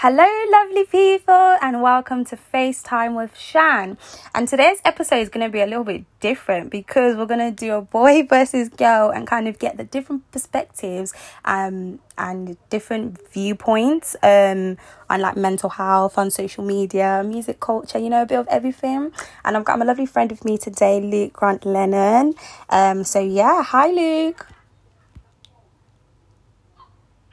Hello, 0.00 0.24
lovely 0.52 0.84
people, 0.84 1.58
and 1.60 1.82
welcome 1.82 2.24
to 2.26 2.38
FaceTime 2.54 3.16
with 3.16 3.36
Shan. 3.36 3.98
And 4.32 4.46
today's 4.46 4.80
episode 4.84 5.16
is 5.16 5.28
going 5.28 5.44
to 5.44 5.50
be 5.50 5.60
a 5.60 5.66
little 5.66 5.82
bit 5.82 6.04
different 6.20 6.70
because 6.70 7.16
we're 7.16 7.26
going 7.26 7.40
to 7.40 7.50
do 7.50 7.74
a 7.74 7.80
boy 7.80 8.22
versus 8.28 8.68
girl 8.68 9.10
and 9.10 9.26
kind 9.26 9.48
of 9.48 9.58
get 9.58 9.76
the 9.76 9.82
different 9.82 10.30
perspectives 10.30 11.12
um, 11.44 11.98
and 12.16 12.56
different 12.70 13.18
viewpoints 13.32 14.14
um, 14.22 14.76
on 15.10 15.20
like 15.20 15.36
mental 15.36 15.68
health, 15.68 16.16
on 16.16 16.30
social 16.30 16.62
media, 16.62 17.24
music 17.26 17.58
culture, 17.58 17.98
you 17.98 18.08
know, 18.08 18.22
a 18.22 18.26
bit 18.26 18.38
of 18.38 18.46
everything. 18.46 19.10
And 19.44 19.56
I've 19.56 19.64
got 19.64 19.80
my 19.80 19.84
lovely 19.84 20.06
friend 20.06 20.30
with 20.30 20.44
me 20.44 20.58
today, 20.58 21.00
Luke 21.00 21.32
Grant 21.32 21.66
Lennon. 21.66 22.34
Um, 22.70 23.02
so, 23.02 23.18
yeah, 23.18 23.64
hi, 23.64 23.90
Luke. 23.90 24.46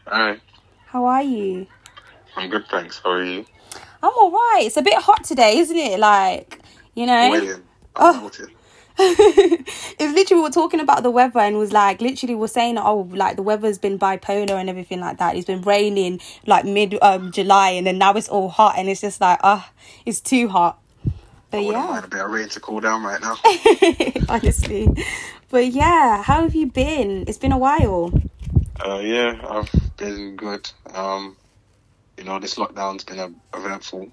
Hi, 0.07 0.39
How 0.87 1.05
are 1.05 1.21
you? 1.21 1.67
I'm 2.35 2.49
good, 2.49 2.67
thanks. 2.67 2.99
How 3.03 3.11
are 3.11 3.23
you? 3.23 3.45
I'm 4.03 4.11
all 4.17 4.31
right. 4.31 4.63
It's 4.65 4.77
a 4.77 4.81
bit 4.81 4.95
hot 4.95 5.23
today, 5.23 5.57
isn't 5.57 5.77
it? 5.77 5.99
Like, 5.99 6.59
you 6.93 7.05
know. 7.05 7.59
Oh. 7.95 8.31
I'm 8.31 8.49
it's 8.97 10.13
literally 10.13 10.39
we 10.39 10.43
were 10.47 10.49
talking 10.49 10.79
about 10.79 11.03
the 11.03 11.11
weather 11.11 11.39
and 11.39 11.57
was 11.57 11.73
like 11.73 11.99
literally 11.99 12.33
we're 12.33 12.47
saying 12.47 12.77
oh 12.77 13.09
like 13.11 13.35
the 13.35 13.43
weather's 13.43 13.77
been 13.77 13.99
bipolar 13.99 14.51
and 14.51 14.69
everything 14.69 15.01
like 15.01 15.17
that. 15.17 15.35
It's 15.35 15.45
been 15.45 15.61
raining 15.63 16.21
like 16.45 16.63
mid 16.63 16.97
um 17.01 17.33
July 17.33 17.71
and 17.71 17.85
then 17.85 17.97
now 17.97 18.13
it's 18.13 18.29
all 18.29 18.47
hot 18.47 18.75
and 18.77 18.87
it's 18.87 19.01
just 19.01 19.19
like 19.19 19.39
ah 19.43 19.69
it's 20.05 20.21
too 20.21 20.47
hot. 20.47 20.79
But 21.51 21.57
I 21.57 21.61
yeah, 21.61 21.85
mind 21.85 22.05
a 22.05 22.07
bit 22.07 22.21
of 22.21 22.31
rain 22.31 22.47
to 22.47 22.59
cool 22.61 22.79
down 22.79 23.03
right 23.03 23.19
now. 23.19 23.35
honestly. 24.29 24.87
But 25.49 25.67
yeah, 25.67 26.23
how 26.23 26.43
have 26.43 26.55
you 26.55 26.67
been? 26.67 27.25
It's 27.27 27.37
been 27.37 27.51
a 27.51 27.57
while. 27.57 28.13
Uh, 28.79 28.99
yeah, 28.99 29.39
I've 29.45 29.69
been 29.97 30.37
good. 30.37 30.71
Um, 30.93 31.35
you 32.17 32.23
know, 32.23 32.39
this 32.39 32.55
lockdown's 32.55 33.03
been 33.03 33.19
a, 33.19 33.29
eventful. 33.57 34.07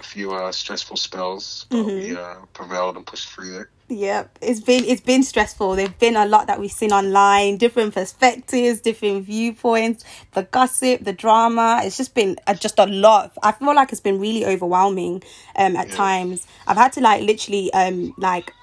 A 0.00 0.02
few 0.02 0.32
uh, 0.32 0.50
stressful 0.50 0.96
spells, 0.96 1.66
but 1.70 1.84
we 1.84 2.16
uh, 2.16 2.36
prevailed 2.54 2.96
and 2.96 3.06
pushed 3.06 3.28
through 3.28 3.60
it. 3.60 3.66
Yep, 3.88 4.38
it's 4.40 4.60
been 4.60 4.84
it's 4.84 5.02
been 5.02 5.22
stressful. 5.22 5.76
There've 5.76 5.98
been 5.98 6.16
a 6.16 6.24
lot 6.24 6.46
that 6.46 6.58
we've 6.58 6.72
seen 6.72 6.92
online, 6.92 7.58
different 7.58 7.92
perspectives, 7.92 8.80
different 8.80 9.26
viewpoints, 9.26 10.02
the 10.32 10.44
gossip, 10.44 11.04
the 11.04 11.12
drama. 11.12 11.82
It's 11.84 11.98
just 11.98 12.14
been 12.14 12.36
uh, 12.46 12.54
just 12.54 12.78
a 12.78 12.86
lot. 12.86 13.32
I 13.42 13.52
feel 13.52 13.74
like 13.74 13.92
it's 13.92 14.00
been 14.00 14.18
really 14.18 14.46
overwhelming 14.46 15.22
um 15.56 15.76
at 15.76 15.88
Yeah. 15.88 15.94
times. 15.96 16.46
I've 16.66 16.78
had 16.78 16.92
to 16.94 17.00
like 17.00 17.22
literally 17.22 17.72
um 17.74 18.14
like 18.16 18.54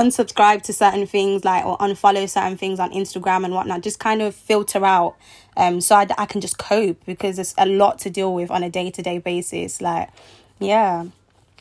unsubscribe 0.00 0.62
to 0.62 0.72
certain 0.72 1.06
things 1.06 1.44
like 1.44 1.64
or 1.68 1.76
unfollow 1.78 2.28
certain 2.28 2.56
things 2.56 2.78
on 2.80 2.90
Instagram 2.92 3.44
and 3.44 3.52
whatnot. 3.54 3.80
Just 3.82 3.98
kind 3.98 4.20
of 4.22 4.34
filter 4.34 4.84
out 4.84 5.16
um 5.56 5.80
so 5.80 5.96
I, 5.96 6.06
I 6.16 6.26
can 6.26 6.40
just 6.40 6.56
cope 6.58 6.98
because 7.04 7.38
it's 7.38 7.54
a 7.58 7.66
lot 7.66 7.98
to 8.04 8.10
deal 8.10 8.32
with 8.38 8.50
on 8.50 8.62
a 8.62 8.70
day 8.70 8.90
to 8.90 9.02
day 9.02 9.18
basis. 9.18 9.80
Like 9.80 10.08
yeah. 10.60 11.06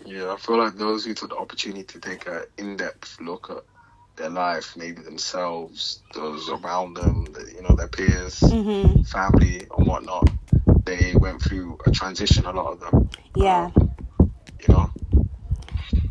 Yeah, 0.05 0.31
I 0.33 0.38
feel 0.38 0.58
like 0.58 0.75
those 0.75 1.03
who 1.05 1.13
took 1.13 1.30
the 1.31 1.38
opportunity 1.38 1.83
to 1.83 1.99
take 1.99 2.27
an 2.27 2.43
in-depth 2.58 3.19
look 3.19 3.49
at 3.49 3.63
their 4.15 4.30
life, 4.30 4.67
maybe 4.77 5.02
themselves, 5.02 6.02
those 6.13 6.49
around 6.49 6.93
them, 6.95 7.27
you 7.55 7.61
know, 7.63 7.75
their 7.75 7.88
peers, 7.88 8.39
Mm-hmm. 8.39 9.02
family, 9.03 9.67
and 9.77 9.88
whatnot, 9.88 10.30
they 10.85 11.13
went 11.15 11.41
through 11.41 11.77
a 11.85 11.91
transition. 11.91 12.45
A 12.45 12.52
lot 12.52 12.73
of 12.73 12.80
them. 12.80 13.09
Yeah. 13.35 13.71
Um, 13.75 13.91
you 14.61 14.73
know. 14.73 14.89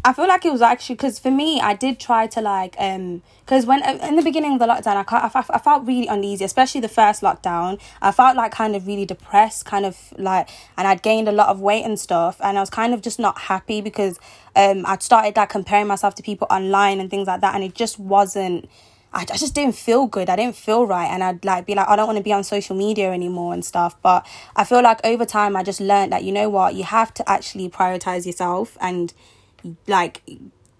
I 0.06 0.12
feel 0.12 0.28
like 0.28 0.44
it 0.44 0.52
was 0.52 0.62
actually 0.62 0.94
because 0.94 1.18
for 1.18 1.32
me, 1.32 1.60
I 1.60 1.74
did 1.74 1.98
try 1.98 2.28
to 2.28 2.40
like 2.40 2.76
um 2.78 3.22
because 3.40 3.66
when 3.66 3.82
in 3.84 4.14
the 4.14 4.22
beginning 4.22 4.52
of 4.52 4.60
the 4.60 4.66
lockdown, 4.66 5.04
I, 5.04 5.30
I, 5.34 5.44
I 5.50 5.58
felt 5.58 5.84
really 5.84 6.06
uneasy, 6.06 6.44
especially 6.44 6.80
the 6.80 6.88
first 6.88 7.22
lockdown. 7.22 7.80
I 8.00 8.12
felt 8.12 8.36
like 8.36 8.52
kind 8.52 8.76
of 8.76 8.86
really 8.86 9.04
depressed, 9.04 9.64
kind 9.64 9.84
of 9.84 9.98
like, 10.16 10.48
and 10.76 10.86
I'd 10.86 11.02
gained 11.02 11.28
a 11.28 11.32
lot 11.32 11.48
of 11.48 11.60
weight 11.60 11.82
and 11.84 11.98
stuff, 11.98 12.36
and 12.40 12.56
I 12.56 12.60
was 12.60 12.70
kind 12.70 12.94
of 12.94 13.02
just 13.02 13.18
not 13.18 13.36
happy 13.36 13.80
because 13.80 14.20
um 14.54 14.86
I'd 14.86 15.02
started 15.02 15.34
like 15.36 15.48
comparing 15.48 15.88
myself 15.88 16.14
to 16.16 16.22
people 16.22 16.46
online 16.50 17.00
and 17.00 17.10
things 17.10 17.26
like 17.26 17.40
that, 17.40 17.56
and 17.56 17.64
it 17.64 17.74
just 17.74 17.98
wasn't. 17.98 18.70
I, 19.12 19.22
I 19.22 19.36
just 19.36 19.56
didn't 19.56 19.74
feel 19.74 20.06
good. 20.06 20.30
I 20.30 20.36
didn't 20.36 20.54
feel 20.54 20.86
right. 20.86 21.06
And 21.06 21.24
I'd 21.24 21.44
like 21.44 21.66
be 21.66 21.74
like, 21.74 21.88
I 21.88 21.96
don't 21.96 22.06
want 22.06 22.18
to 22.18 22.22
be 22.22 22.32
on 22.32 22.44
social 22.44 22.76
media 22.76 23.10
anymore 23.12 23.54
and 23.54 23.64
stuff. 23.64 24.00
But 24.02 24.24
I 24.54 24.62
feel 24.62 24.82
like 24.82 25.00
over 25.04 25.24
time, 25.24 25.56
I 25.56 25.64
just 25.64 25.80
learned 25.80 26.12
that, 26.12 26.22
you 26.22 26.32
know 26.32 26.48
what, 26.48 26.74
you 26.74 26.84
have 26.84 27.12
to 27.14 27.28
actually 27.28 27.68
prioritize 27.68 28.26
yourself 28.26 28.76
and 28.80 29.12
like, 29.86 30.22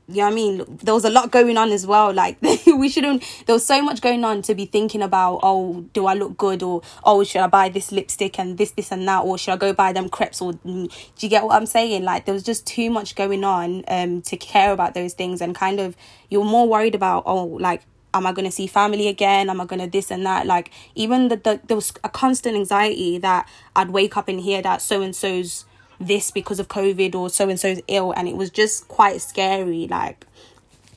you 0.09 0.19
know 0.19 0.25
what 0.25 0.33
I 0.33 0.35
mean? 0.35 0.79
There 0.83 0.95
was 0.95 1.05
a 1.05 1.11
lot 1.11 1.33
going 1.33 1.57
on 1.57 1.73
as 1.73 1.87
well. 1.87 2.13
Like, 2.13 2.41
we 2.67 2.89
shouldn't, 2.89 3.25
there 3.47 3.55
was 3.55 3.67
so 3.67 3.83
much 3.83 4.01
going 4.01 4.25
on 4.25 4.43
to 4.43 4.55
be 4.55 4.67
thinking 4.67 5.03
about, 5.03 5.41
oh, 5.43 5.85
do 5.93 6.07
I 6.07 6.15
look 6.15 6.37
good? 6.37 6.63
Or, 6.63 6.83
oh, 7.03 7.25
should 7.25 7.41
I 7.41 7.49
buy 7.49 7.69
this 7.69 7.91
lipstick 7.91 8.39
and 8.39 8.57
this, 8.57 8.71
this, 8.71 8.93
and 8.93 9.07
that? 9.09 9.25
Or 9.25 9.37
should 9.37 9.53
I 9.53 9.57
go 9.57 9.73
buy 9.73 9.93
them 9.93 10.09
crepes? 10.09 10.41
Or, 10.41 10.53
mm, 10.53 10.89
do 10.89 11.27
you 11.27 11.29
get 11.29 11.43
what 11.43 11.57
I'm 11.57 11.67
saying? 11.67 12.05
Like, 12.05 12.25
there 12.25 12.35
was 12.35 12.45
just 12.45 12.67
too 12.67 12.89
much 12.89 13.17
going 13.17 13.43
on 13.43 13.85
um, 13.89 14.23
to 14.23 14.37
care 14.37 14.73
about 14.73 14.95
those 14.95 15.13
things. 15.13 15.41
And 15.41 15.55
kind 15.55 15.81
of, 15.81 15.97
you're 16.31 16.45
more 16.45 16.69
worried 16.69 16.95
about, 16.95 17.25
oh, 17.27 17.45
like, 17.45 17.83
am 18.15 18.27
I 18.27 18.33
going 18.33 18.47
to 18.47 18.53
see 18.53 18.69
family 18.69 19.09
again? 19.09 19.51
Am 19.51 19.61
I 19.61 19.65
going 19.65 19.81
to 19.81 19.89
this 19.89 20.13
and 20.13 20.25
that? 20.25 20.47
Like, 20.47 20.71
even 20.95 21.29
the, 21.29 21.37
the 21.37 21.61
there 21.67 21.77
was 21.77 21.93
a 22.05 22.09
constant 22.09 22.57
anxiety 22.57 23.19
that 23.19 23.49
I'd 23.75 23.91
wake 23.91 24.17
up 24.17 24.29
and 24.29 24.41
hear 24.41 24.63
that 24.63 24.83
so 24.83 25.03
and 25.03 25.15
so's 25.15 25.65
this 26.01 26.31
because 26.31 26.61
of 26.61 26.69
COVID 26.69 27.15
or 27.15 27.31
so 27.31 27.49
and 27.49 27.59
so's 27.59 27.81
ill, 27.89 28.13
and 28.13 28.29
it 28.29 28.37
was 28.37 28.51
just 28.51 28.89
quite 28.89 29.21
scary. 29.21 29.87
Like, 29.87 30.27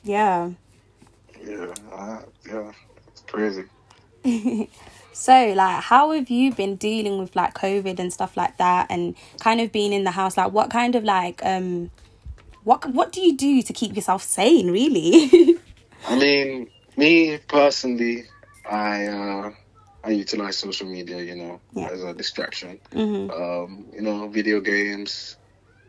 yeah. 0.04 0.50
Yeah, 1.44 1.74
uh, 1.92 2.22
yeah, 2.46 2.72
it's 3.08 3.22
crazy. 3.22 3.64
So, 5.20 5.52
like, 5.54 5.82
how 5.82 6.12
have 6.12 6.30
you 6.30 6.54
been 6.54 6.76
dealing 6.76 7.18
with 7.18 7.36
like 7.36 7.52
COVID 7.52 7.98
and 7.98 8.10
stuff 8.10 8.38
like 8.38 8.56
that, 8.56 8.86
and 8.88 9.14
kind 9.38 9.60
of 9.60 9.70
being 9.70 9.92
in 9.92 10.04
the 10.04 10.12
house? 10.12 10.38
Like, 10.38 10.52
what 10.52 10.70
kind 10.70 10.94
of 10.94 11.04
like 11.04 11.44
um, 11.44 11.90
what 12.64 12.86
what 12.86 13.12
do 13.12 13.20
you 13.20 13.36
do 13.36 13.60
to 13.60 13.72
keep 13.74 13.94
yourself 13.94 14.22
sane? 14.22 14.70
Really? 14.70 15.58
I 16.08 16.18
mean, 16.18 16.70
me 16.96 17.38
personally, 17.48 18.24
I 18.64 19.08
uh, 19.08 19.50
I 20.02 20.10
utilize 20.10 20.56
social 20.56 20.86
media, 20.88 21.22
you 21.22 21.36
know, 21.36 21.60
Yeah. 21.74 21.88
as 21.92 22.02
a 22.02 22.14
distraction. 22.14 22.80
hmm 22.92 23.30
Um, 23.30 23.86
you 23.92 24.00
know, 24.02 24.28
video 24.28 24.60
games. 24.60 25.36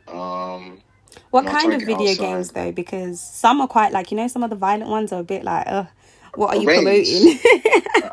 Um, 0.08 0.82
What 1.30 1.46
kind 1.46 1.74
of 1.74 1.82
video 1.82 2.10
outside. 2.12 2.18
games 2.26 2.52
though? 2.52 2.72
Because 2.72 3.20
some 3.22 3.62
are 3.62 3.68
quite 3.68 3.92
like 3.94 4.12
you 4.12 4.18
know 4.18 4.28
some 4.28 4.44
of 4.44 4.50
the 4.50 4.56
violent 4.56 4.90
ones 4.90 5.12
are 5.14 5.22
a 5.22 5.24
bit 5.24 5.44
like, 5.44 5.66
uh, 5.68 5.86
what 6.36 6.56
are 6.56 6.62
you 6.62 6.68
Arrange. 6.68 7.08
promoting? 7.08 7.40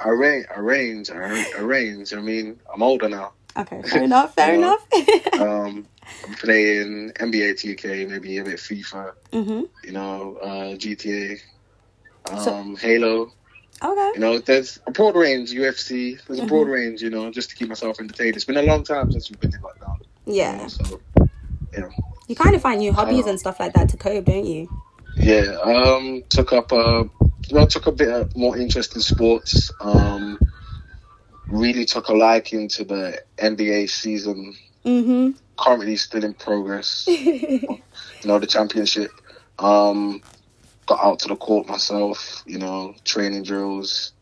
arrange, 0.05 0.47
arrange, 0.57 1.11
ar- 1.11 1.47
arrange. 1.63 2.13
I 2.15 2.21
mean, 2.21 2.59
I'm 2.73 2.83
older 2.83 3.09
now. 3.09 3.33
okay, 3.57 3.83
fair 3.91 4.03
enough, 4.05 4.35
fair 4.35 4.55
enough. 4.55 4.85
Um, 5.39 5.87
I'm 6.27 6.35
playing 6.35 7.13
NBA 7.17 7.53
2K, 7.61 8.09
maybe 8.09 8.39
a 8.39 8.45
bit 8.45 8.57
FIFA. 8.59 9.13
hmm 9.33 9.63
You 9.85 9.93
know, 9.93 10.37
uh, 10.43 10.75
GTA, 10.77 11.39
um, 12.31 12.39
So- 12.45 12.77
Halo. 12.87 13.33
Okay. 13.83 14.11
You 14.15 14.21
know, 14.21 14.39
there's 14.39 14.81
a 14.87 14.91
broad 14.91 15.15
range. 15.17 15.53
UFC. 15.53 16.19
There's 16.27 16.41
a 16.41 16.47
broad 16.47 16.67
Mhm. 16.67 16.73
range. 16.73 17.03
You 17.03 17.11
know, 17.11 17.31
just 17.31 17.51
to 17.51 17.57
keep 17.57 17.69
myself 17.69 18.01
entertained. 18.01 18.35
It's 18.37 18.45
been 18.45 18.57
a 18.57 18.63
long 18.63 18.83
time 18.85 19.11
since 19.13 19.31
we've 19.31 19.41
been 19.41 19.55
in 19.55 19.61
lockdown. 19.61 19.99
you 20.27 20.35
Yeah, 20.35 20.57
know, 20.59 20.69
so 20.69 21.01
you 21.73 21.81
know. 21.81 21.91
you 22.27 22.35
kind 22.37 22.55
of 22.55 22.61
find 22.63 22.81
new 22.81 22.93
hobbies 22.93 23.27
Uh, 23.27 23.31
and 23.31 23.41
stuff 23.41 23.59
like 23.61 23.73
that 23.75 23.89
to 23.91 23.97
cope, 23.97 24.25
don't 24.25 24.45
you? 24.47 24.69
Yeah, 25.17 25.57
um, 25.65 26.23
took 26.29 26.53
up 26.53 26.73
uh, 26.73 27.05
well, 27.51 27.67
took 27.67 27.87
a 27.87 27.93
bit 27.93 28.09
of 28.09 28.37
more 28.37 28.57
interest 28.59 28.95
in 28.95 29.01
sports. 29.01 29.71
Um, 29.81 30.39
really 31.47 31.85
took 31.85 32.09
a 32.09 32.13
liking 32.15 32.69
to 32.69 32.85
the 32.85 33.19
NBA 33.39 33.87
season. 33.89 34.55
hmm 34.85 35.31
Currently 35.59 35.97
still 35.97 36.25
in 36.25 36.35
progress. 36.35 37.05
you 37.09 37.79
know, 38.25 38.39
the 38.39 38.47
championship. 38.47 39.11
Um, 39.59 40.23
got 40.89 41.05
out 41.05 41.21
to 41.21 41.29
the 41.29 41.37
court 41.37 41.69
myself. 41.69 42.43
You 42.47 42.59
know, 42.59 42.95
training 43.05 43.45
drills. 43.45 44.13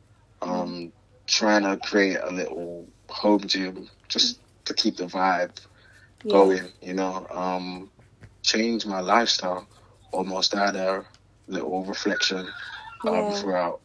Um, 0.42 0.92
trying 1.26 1.62
to 1.64 1.76
create 1.78 2.18
a 2.22 2.32
little 2.32 2.88
home 3.10 3.40
gym 3.46 3.88
just 4.08 4.40
to 4.66 4.74
keep 4.74 4.96
the 4.96 5.06
vibe 5.06 5.56
yeah. 6.24 6.32
going, 6.32 6.72
you 6.82 6.94
know, 6.94 7.26
um, 7.30 7.90
change 8.42 8.86
my 8.86 9.00
lifestyle 9.00 9.68
almost. 10.12 10.54
I 10.54 10.66
had 10.66 10.76
a 10.76 11.06
little 11.48 11.84
reflection 11.84 12.48
um, 13.06 13.30
Yeah. 13.30 13.32
throughout 13.32 13.80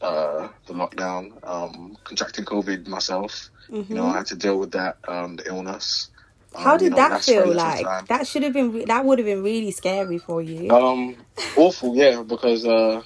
uh, 0.00 0.48
the 0.66 0.74
lockdown, 0.74 1.38
um, 1.46 1.96
contracting 2.04 2.44
COVID 2.44 2.88
myself. 2.88 3.50
Mhm. 3.70 3.90
You 3.90 3.96
know, 3.96 4.06
I 4.06 4.18
had 4.18 4.26
to 4.26 4.36
deal 4.36 4.58
with 4.58 4.72
that, 4.72 4.98
um, 5.08 5.36
the 5.36 5.48
illness. 5.48 6.10
How 6.56 6.72
Um, 6.72 6.78
did 6.78 6.84
you 6.84 6.90
know, 6.90 6.96
that 6.96 7.08
that's 7.10 7.26
for 7.26 7.40
a 7.40 7.44
feel 7.44 7.54
like? 7.54 7.84
time. 7.84 8.04
That 8.08 8.26
should 8.26 8.42
have 8.44 8.52
been. 8.52 8.72
Re- 8.72 8.84
that 8.84 9.04
would 9.04 9.18
have 9.18 9.26
been 9.26 9.42
really 9.42 9.70
scary 9.70 10.18
for 10.18 10.40
you. 10.42 10.70
Um, 10.70 11.16
awful, 11.56 11.96
yeah, 11.96 12.22
because 12.22 12.64
uh, 12.66 13.02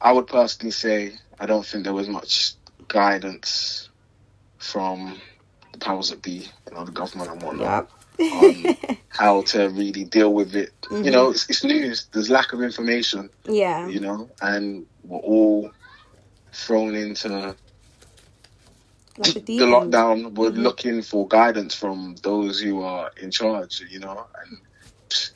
I 0.00 0.12
would 0.12 0.26
personally 0.26 0.70
say 0.72 1.12
I 1.38 1.46
don't 1.46 1.64
think 1.66 1.84
there 1.84 1.92
was 1.94 2.08
much 2.08 2.54
guidance 2.88 3.88
from 4.58 5.18
the 5.72 5.78
powers 5.78 6.10
that 6.10 6.22
be, 6.22 6.46
you 6.66 6.74
know, 6.74 6.84
the 6.84 6.92
government 6.92 7.30
and 7.30 7.42
whatnot. 7.42 7.90
Yep. 8.18 8.32
on 8.32 8.96
how 9.10 9.42
to 9.42 9.68
really 9.68 10.04
deal 10.04 10.32
with 10.34 10.56
it. 10.56 10.72
Mhm. 10.84 11.04
You 11.04 11.10
know, 11.12 11.30
it's, 11.30 11.48
it's 11.48 11.62
news. 11.62 12.08
There's 12.12 12.30
lack 12.30 12.52
of 12.52 12.60
information. 12.62 13.30
yeah. 13.44 13.86
You 13.86 14.00
know, 14.00 14.28
and 14.42 14.86
we're 15.04 15.18
all 15.20 15.70
thrown 16.52 16.94
into 16.96 17.54
Like 19.18 19.34
the 19.34 19.40
the 19.56 19.66
deep 19.66 19.70
end. 19.70 19.92
lockdown 19.92 20.34
were 20.36 20.50
Mhm. 20.50 20.56
looking 20.56 21.02
for 21.02 21.26
guidance 21.28 21.74
from 21.74 22.16
those 22.22 22.60
who 22.60 22.82
are 22.82 23.10
in 23.20 23.30
charge, 23.30 23.82
you 23.90 24.00
know, 24.00 24.26
and 24.44 24.58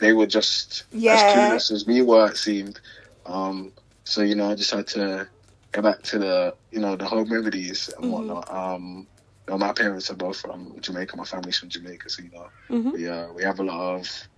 they 0.00 0.12
were 0.12 0.26
just 0.26 0.84
Yeah. 0.92 1.12
as 1.12 1.24
clueless 1.24 1.70
as 1.70 1.86
we 1.86 2.02
were, 2.02 2.28
it 2.30 2.36
seemed. 2.36 2.80
Um, 3.26 3.72
so, 4.04 4.22
you 4.22 4.34
know, 4.34 4.50
I 4.50 4.54
just 4.54 4.70
had 4.70 4.86
to 4.88 5.28
get 5.72 5.82
back 5.84 6.02
to 6.04 6.18
the, 6.18 6.56
you 6.70 6.80
know, 6.80 6.96
the 6.96 7.06
home 7.06 7.32
remedies 7.32 7.90
and 7.96 8.08
Mhm. 8.08 8.10
whatnot. 8.10 8.50
Um, 8.52 9.08
you 9.48 9.52
know, 9.52 9.58
my 9.58 9.72
parents 9.72 10.10
are 10.10 10.16
both 10.16 10.38
from 10.40 10.80
Jamaica, 10.80 11.16
my 11.16 11.24
family's 11.24 11.58
from 11.58 11.70
Jamaica, 11.70 12.08
so, 12.10 12.22
you 12.22 12.30
know, 12.30 12.48
Mhm. 12.70 12.92
we, 12.92 13.08
uh, 13.08 13.32
we 13.32 13.42
have 13.42 13.60
a 13.60 13.64
lot 13.64 13.96
of 14.00 14.28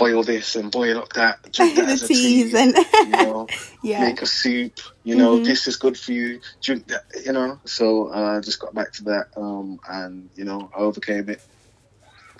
boil 0.00 0.22
this 0.24 0.56
and 0.56 0.72
boil 0.72 0.98
up 0.98 1.12
that, 1.12 1.36
drink 1.52 1.76
that 1.76 1.86
the 1.86 1.92
as 1.92 2.02
a 2.02 2.08
tea, 2.08 2.42
and 2.56 2.74
you 3.06 3.12
know, 3.12 3.46
yeah. 3.84 4.04
make 4.04 4.22
a 4.22 4.26
soup. 4.26 4.72
You 5.04 5.14
know, 5.16 5.38
Mhm. 5.38 5.44
this 5.44 5.68
is 5.68 5.76
good 5.76 5.96
for 5.98 6.12
you. 6.12 6.40
Drink 6.62 6.88
that. 6.88 7.02
You 7.24 7.32
know. 7.32 7.60
So 7.66 8.08
I 8.08 8.36
uh, 8.36 8.40
just 8.40 8.58
got 8.58 8.74
back 8.74 8.92
to 8.94 9.04
that, 9.04 9.26
um, 9.36 9.78
and 9.88 10.30
you 10.34 10.44
know, 10.44 10.70
I 10.76 10.80
overcame 10.80 11.28
it. 11.28 11.40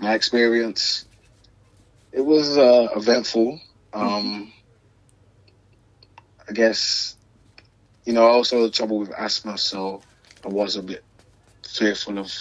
My 0.00 0.14
experience, 0.14 1.04
it 2.12 2.24
was 2.24 2.56
uh, 2.56 2.88
eventful. 2.96 3.60
Um, 3.92 4.52
I 6.48 6.52
guess, 6.52 7.16
you 8.06 8.12
know, 8.14 8.24
I 8.24 8.30
also 8.30 8.62
had 8.64 8.72
trouble 8.72 8.98
with 9.00 9.12
asthma, 9.16 9.58
so 9.58 10.02
I 10.44 10.48
was 10.48 10.76
a 10.76 10.82
bit 10.82 11.04
fearful 11.64 12.18
of 12.18 12.32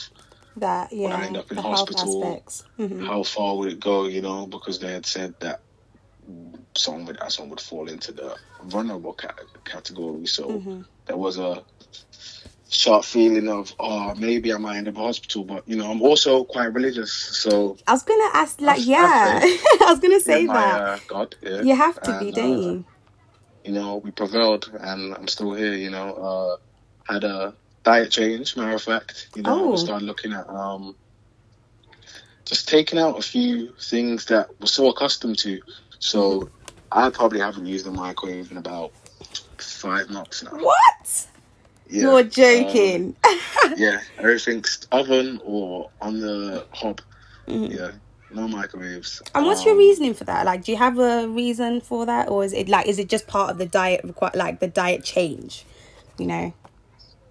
that 0.58 0.92
yeah. 0.94 1.16
I 1.16 1.26
end 1.26 1.38
up 1.38 1.50
in 1.52 1.56
the 1.58 1.62
hospital. 1.62 2.44
Mhm. 2.80 3.06
how 3.06 3.24
far 3.24 3.58
would 3.58 3.72
it 3.74 3.80
go, 3.80 4.06
you 4.08 4.22
know, 4.22 4.48
because 4.48 4.80
they 4.80 4.92
had 4.92 5.06
said 5.06 5.36
that 5.42 5.62
someone 6.78 7.06
with 7.06 7.22
asthma 7.22 7.46
would 7.46 7.62
fall 7.62 7.90
into 7.90 8.12
the 8.12 8.38
vulnerable 8.64 9.16
category. 9.66 10.26
So 10.28 10.50
Mhm. 10.50 10.86
there 11.08 11.18
was 11.18 11.38
a 11.38 11.66
sharp 12.70 13.04
feeling 13.06 13.50
of, 13.50 13.74
oh, 13.80 14.14
maybe 14.16 14.54
I 14.54 14.58
might 14.58 14.78
end 14.78 14.88
up 14.88 14.96
in 14.96 15.02
hospital. 15.02 15.44
But, 15.44 15.68
you 15.68 15.76
know, 15.78 15.90
I'm 15.92 16.02
also 16.02 16.44
quite 16.46 16.74
religious. 16.74 17.14
So, 17.14 17.78
I 17.88 17.94
was 17.94 18.04
gonna 18.04 18.30
ask, 18.34 18.62
like, 18.62 18.80
I've- 18.80 18.90
yeah, 18.90 19.40
I 19.82 19.86
was 19.92 20.00
gonna 20.00 20.20
say 20.20 20.46
my, 20.46 20.54
that. 20.54 20.82
uh, 20.82 21.00
God, 21.08 21.36
yeah. 21.42 21.62
You 21.64 21.76
have 21.76 22.02
to 22.04 22.14
be, 22.20 22.28
And, 22.28 22.36
don't 22.36 22.54
uh, 22.58 22.62
you? 22.62 22.86
You 23.66 23.74
know, 23.74 23.98
we 23.98 24.12
prevailed 24.12 24.70
and 24.80 25.14
I'm 25.16 25.28
still 25.28 25.54
here, 25.54 25.74
you 25.74 25.90
know. 25.92 26.14
Uh, 26.14 26.58
had 27.14 27.24
a 27.24 27.56
diet 27.84 28.12
change, 28.12 28.56
matter 28.58 28.76
of 28.76 28.82
fact. 28.82 29.30
You 29.36 29.44
know, 29.44 29.70
Oh. 29.70 29.74
I 29.74 29.76
started 29.78 30.06
looking 30.06 30.34
at 30.34 30.48
um, 30.50 30.96
just 32.46 32.68
taking 32.68 33.00
out 33.00 33.18
a 33.18 33.22
few 33.22 33.74
things 33.80 34.26
that 34.26 34.50
we're 34.60 34.68
so 34.68 34.90
accustomed 34.90 35.38
to. 35.40 35.62
So 36.00 36.50
I 36.92 37.10
probably 37.10 37.40
haven't 37.40 37.66
used 37.66 37.86
the 37.86 37.92
microwave 37.92 38.52
in 38.52 38.58
about 38.58 38.92
five 39.58 40.10
months 40.10 40.44
now. 40.44 40.52
What? 40.52 41.28
Yeah. 41.90 42.02
You're 42.02 42.20
Um, 42.20 42.30
joking. 42.30 43.16
yeah, 43.78 44.02
everything's 44.18 44.86
oven 44.92 45.42
or 45.44 45.90
on 46.02 46.20
the 46.20 46.66
hob. 46.72 47.02
Mhm. 47.48 47.76
Yeah, 47.76 47.92
no 48.32 48.48
microwaves. 48.48 49.22
And 49.34 49.46
what's 49.46 49.64
your 49.66 49.74
Um, 49.74 49.80
reasoning 49.80 50.14
for 50.14 50.24
that? 50.26 50.46
Like, 50.46 50.64
do 50.64 50.72
you 50.72 50.78
have 50.78 51.00
a 51.00 51.28
reason 51.28 51.82
for 51.82 52.06
that, 52.06 52.30
or 52.30 52.44
is 52.44 52.54
it 52.54 52.70
like, 52.70 52.86
is 52.88 53.00
it 53.00 53.10
just 53.10 53.26
part 53.28 53.50
of 53.50 53.58
the 53.58 53.66
diet, 53.66 54.06
like 54.36 54.60
the 54.60 54.68
diet 54.68 55.04
change? 55.04 55.66
You 56.20 56.28
know. 56.28 56.54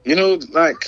You 0.05 0.17
know, 0.17 0.39
like 0.51 0.87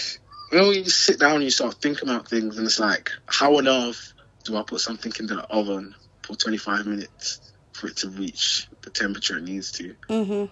you 0.50 0.58
know, 0.58 0.68
when 0.68 0.78
you 0.78 0.84
sit 0.90 1.20
down 1.20 1.36
and 1.36 1.44
you 1.44 1.50
start 1.50 1.76
thinking 1.80 2.08
about 2.08 2.28
things, 2.28 2.58
and 2.58 2.66
it's 2.66 2.80
like, 2.80 3.10
how 3.26 3.56
on 3.58 3.68
earth 3.68 4.12
do 4.44 4.56
I 4.56 4.62
put 4.62 4.80
something 4.80 5.12
into 5.18 5.34
the 5.36 5.44
oven 5.44 5.94
for 6.22 6.34
25 6.36 6.86
minutes 6.86 7.52
for 7.72 7.88
it 7.88 7.96
to 7.98 8.08
reach 8.10 8.68
the 8.82 8.90
temperature 8.90 9.38
it 9.38 9.44
needs 9.44 9.72
to? 9.72 9.94
hmm 10.08 10.44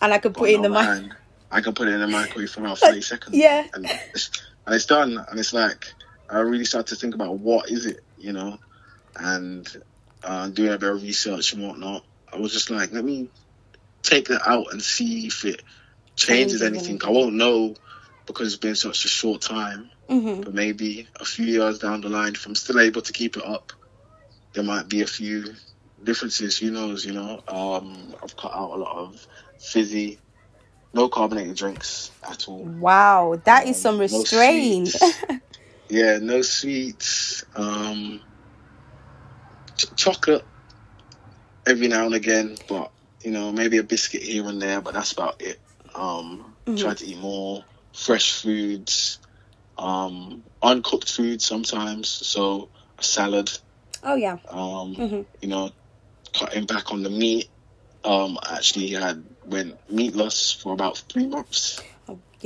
And 0.00 0.12
I 0.12 0.18
could 0.18 0.32
But 0.32 0.40
put 0.40 0.50
it 0.50 0.54
in 0.56 0.62
the 0.62 0.68
no, 0.68 0.80
mic. 1.02 1.12
I 1.50 1.60
can 1.60 1.74
put 1.74 1.88
it 1.88 1.94
in 1.94 2.00
the 2.00 2.06
microwave 2.06 2.50
for 2.50 2.60
about 2.60 2.78
30 2.80 3.00
seconds. 3.00 3.36
Yeah. 3.36 3.66
And 3.72 3.86
it's, 4.14 4.30
and 4.66 4.74
it's 4.74 4.86
done. 4.86 5.24
And 5.28 5.38
it's 5.38 5.52
like, 5.52 5.86
I 6.28 6.40
really 6.40 6.64
start 6.64 6.88
to 6.88 6.96
think 6.96 7.14
about 7.14 7.38
what 7.38 7.70
is 7.70 7.86
it, 7.86 8.00
you 8.16 8.32
know? 8.32 8.58
And 9.16 9.66
uh, 10.22 10.48
doing 10.48 10.72
a 10.72 10.78
bit 10.78 10.90
of 10.90 11.02
research 11.02 11.52
and 11.52 11.66
whatnot, 11.66 12.04
I 12.32 12.38
was 12.38 12.52
just 12.52 12.70
like, 12.70 12.92
let 12.92 13.04
me 13.04 13.30
take 14.02 14.28
that 14.28 14.42
out 14.46 14.66
and 14.72 14.82
see 14.82 15.26
if 15.26 15.44
it 15.44 15.62
changes 16.16 16.62
anything. 16.62 17.00
I 17.04 17.10
won't 17.10 17.34
know 17.34 17.74
because 18.26 18.48
it's 18.48 18.60
been 18.60 18.74
such 18.76 19.04
a 19.04 19.08
short 19.08 19.42
time. 19.42 19.90
hmm 20.08 20.40
But 20.42 20.54
maybe 20.54 21.08
a 21.20 21.24
few 21.24 21.46
years 21.46 21.78
down 21.78 22.00
the 22.00 22.08
line, 22.08 22.34
if 22.34 22.46
I'm 22.46 22.54
still 22.54 22.80
able 22.80 23.02
to 23.02 23.12
keep 23.12 23.36
it 23.36 23.44
up, 23.44 23.72
there 24.54 24.64
might 24.64 24.88
be 24.88 25.02
a 25.02 25.06
few 25.06 25.54
differences. 26.04 26.58
Who 26.58 26.70
knows? 26.70 27.04
You 27.04 27.12
know, 27.12 27.42
um, 27.48 28.14
I've 28.22 28.36
cut 28.36 28.52
out 28.54 28.72
a 28.72 28.76
lot 28.76 28.96
of 28.96 29.26
fizzy, 29.58 30.18
no 30.94 31.08
carbonated 31.08 31.56
drinks 31.56 32.10
at 32.28 32.48
all. 32.48 32.64
Wow, 32.66 33.40
that 33.44 33.66
is 33.66 33.76
some 33.76 33.94
Um, 33.94 34.00
no 34.00 34.02
restraint. 34.20 34.88
sweets. 34.88 35.22
Yeah, 35.88 36.18
no 36.20 36.42
sweets. 36.42 37.44
Um, 37.54 38.20
ch- 39.76 39.94
chocolate 39.96 40.44
every 41.66 41.88
now 41.88 42.06
and 42.06 42.14
again, 42.14 42.56
but 42.68 42.90
you 43.22 43.30
know, 43.30 43.52
maybe 43.52 43.78
a 43.78 43.82
biscuit 43.82 44.22
here 44.22 44.46
and 44.48 44.60
there, 44.60 44.80
but 44.80 44.94
that's 44.94 45.12
about 45.12 45.40
it. 45.42 45.60
Um, 45.94 46.54
Mhm. 46.66 46.78
try 46.78 46.94
to 46.94 47.06
eat 47.06 47.18
more 47.18 47.64
fresh 47.96 48.40
foods, 48.40 49.18
um, 49.78 50.42
uncooked 50.62 51.10
food 51.10 51.40
sometimes. 51.42 52.08
So 52.08 52.68
a 52.98 53.02
salad. 53.02 53.50
oh 54.04 54.14
yeah. 54.14 54.38
Um, 54.48 54.94
hmm 54.94 55.22
you 55.40 55.48
know, 55.48 55.70
cutting 56.34 56.66
back 56.66 56.92
on 56.92 57.02
the 57.02 57.10
meat. 57.10 57.48
Um, 58.04 58.38
I 58.42 58.56
actually 58.56 58.90
had 58.90 59.24
went 59.44 59.74
meatless 59.90 60.52
for 60.52 60.72
about 60.72 60.98
three 61.10 61.26
months. 61.26 61.80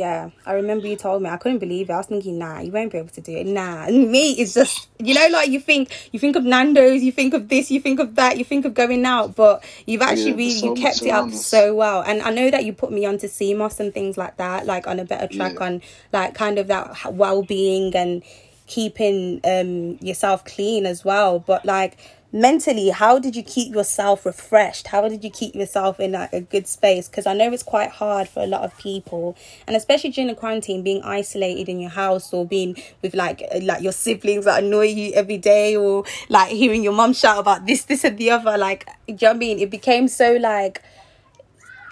Yeah, 0.01 0.31
I 0.47 0.55
remember 0.55 0.87
you 0.87 0.97
told 0.97 1.23
me. 1.23 1.29
I 1.29 1.37
couldn't 1.37 1.59
believe 1.59 1.91
it. 1.91 1.93
I 1.93 1.99
was 1.99 2.07
thinking, 2.07 2.39
nah, 2.39 2.61
you 2.61 2.73
won't 2.73 2.91
be 2.91 2.97
able 2.99 3.11
to 3.11 3.21
do 3.21 3.37
it. 3.37 3.47
Nah, 3.47 3.87
me 3.91 4.33
is 4.41 4.55
just, 4.55 4.89
you 4.99 5.13
know, 5.15 5.29
like 5.31 5.51
you 5.51 5.61
think, 5.61 5.91
you 6.11 6.19
think 6.19 6.37
of 6.37 6.45
Nando's, 6.45 7.03
you 7.03 7.13
think 7.13 7.35
of 7.35 7.49
this, 7.49 7.71
you 7.71 7.81
think 7.81 8.01
of 8.01 8.15
that, 8.15 8.39
you 8.39 8.45
think 8.45 8.65
of 8.65 8.73
going 8.73 9.05
out, 9.05 9.37
but 9.37 9.63
you've 9.87 10.01
actually 10.01 10.31
Yeah, 10.31 10.37
really, 10.37 10.51
so 10.53 10.67
you 10.69 10.75
kept 10.75 11.01
much 11.03 11.07
it 11.07 11.11
up 11.11 11.27
us. 11.29 11.45
so 11.45 11.75
well. 11.75 12.01
And 12.03 12.23
I 12.23 12.31
know 12.31 12.51
that 12.51 12.65
you 12.65 12.73
put 12.73 12.91
me 12.91 13.05
onto 13.05 13.29
sea 13.29 13.53
moss 13.55 13.79
and 13.79 13.93
things 13.93 14.17
like 14.17 14.39
that, 14.39 14.65
like 14.65 14.87
on 14.87 14.99
a 14.99 15.05
better 15.05 15.27
track 15.29 15.55
Yeah. 15.61 15.67
on 15.67 15.83
like 16.13 16.35
kind 16.35 16.59
of 16.59 16.69
that 16.69 17.13
well 17.15 17.43
being 17.43 17.95
and 17.95 18.23
keeping 18.67 19.41
um 19.45 19.99
yourself 20.01 20.45
clean 20.45 20.87
as 20.87 21.05
well. 21.05 21.39
But 21.41 21.67
like 21.67 21.97
mentally, 22.33 22.91
how 22.91 23.19
did 23.19 23.35
you 23.35 23.43
keep 23.43 23.75
yourself 23.75 24.25
refreshed? 24.25 24.89
How 24.89 25.09
did 25.09 25.25
you 25.25 25.31
keep 25.31 25.55
yourself 25.55 25.99
in 25.99 26.13
like, 26.13 26.33
a 26.33 26.41
good 26.41 26.67
space? 26.67 27.09
Because 27.09 27.27
I 27.27 27.35
know 27.35 27.53
it's 27.53 27.63
quite 27.63 27.91
hard 27.91 28.29
for 28.29 28.43
a 28.43 28.47
lot 28.47 28.63
of 28.63 28.77
people, 28.79 29.37
and 29.67 29.77
especially 29.77 30.11
during 30.11 30.29
the 30.29 30.35
quarantine, 30.35 30.83
being 30.83 31.03
isolated 31.03 31.69
in 31.69 31.81
your 31.81 31.91
house 31.91 32.33
or 32.33 32.47
being 32.47 32.77
with 33.03 33.15
like 33.15 33.43
like 33.63 33.83
your 33.83 33.93
siblings 33.93 34.45
that 34.45 34.63
annoy 34.63 34.87
you 34.87 35.13
every 35.15 35.39
day, 35.39 35.77
or 35.77 36.05
like 36.29 36.51
hearing 36.51 36.83
your 36.83 36.93
mum 36.93 37.13
shout 37.13 37.39
about 37.39 37.67
this, 37.67 37.85
this, 37.85 38.05
and 38.05 38.19
the 38.19 38.31
other. 38.31 38.57
Like, 38.57 38.89
you 39.07 39.15
know 39.15 39.29
what 39.29 39.37
I 39.37 39.39
mean? 39.39 39.59
It 39.59 39.71
became 39.71 40.09
so 40.09 40.35
like, 40.35 40.83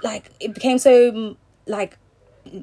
like 0.02 0.30
it 0.40 0.54
became 0.54 0.78
so 0.78 1.12
mm, 1.12 1.36
like 1.66 1.98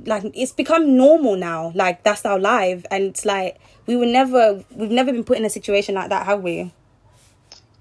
like 0.05 0.23
it's 0.33 0.51
become 0.51 0.97
normal 0.97 1.35
now 1.35 1.71
like 1.75 2.03
that's 2.03 2.25
our 2.25 2.39
life 2.39 2.83
and 2.89 3.03
it's 3.03 3.23
like 3.23 3.59
we 3.85 3.95
were 3.95 4.05
never 4.05 4.63
we've 4.71 4.89
never 4.89 5.11
been 5.11 5.23
put 5.23 5.37
in 5.37 5.45
a 5.45 5.49
situation 5.49 5.93
like 5.93 6.09
that 6.09 6.25
have 6.25 6.41
we 6.41 6.73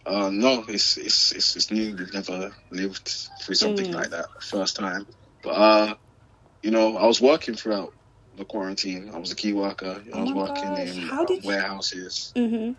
Uh, 0.07 0.31
no, 0.31 0.65
it's, 0.69 0.97
it's 0.99 1.33
it's 1.33 1.57
it's 1.57 1.71
new. 1.71 1.97
We've 1.97 2.13
never 2.13 2.55
lived 2.71 3.09
through 3.43 3.55
something 3.55 3.87
Mm. 3.87 3.95
like 3.95 4.11
that 4.11 4.27
first 4.41 4.77
time. 4.77 5.07
But 5.43 5.51
uh, 5.51 5.95
you 6.63 6.71
know, 6.71 6.97
I 6.97 7.07
was 7.07 7.21
working 7.21 7.55
throughout 7.55 7.93
the 8.37 8.45
quarantine. 8.45 9.11
I 9.15 9.19
was 9.19 9.33
a 9.33 9.37
key 9.37 9.53
worker. 9.53 10.03
I 10.13 10.17
Oh 10.17 10.23
was 10.23 10.31
my 10.33 10.37
working 10.43 10.75
gosh, 10.75 10.89
in 10.89 11.03
how 11.03 11.23
uh, 11.23 11.27
did 11.27 11.43
you- 11.45 11.49
warehouses. 11.49 12.33
mm-hmm 12.37 12.73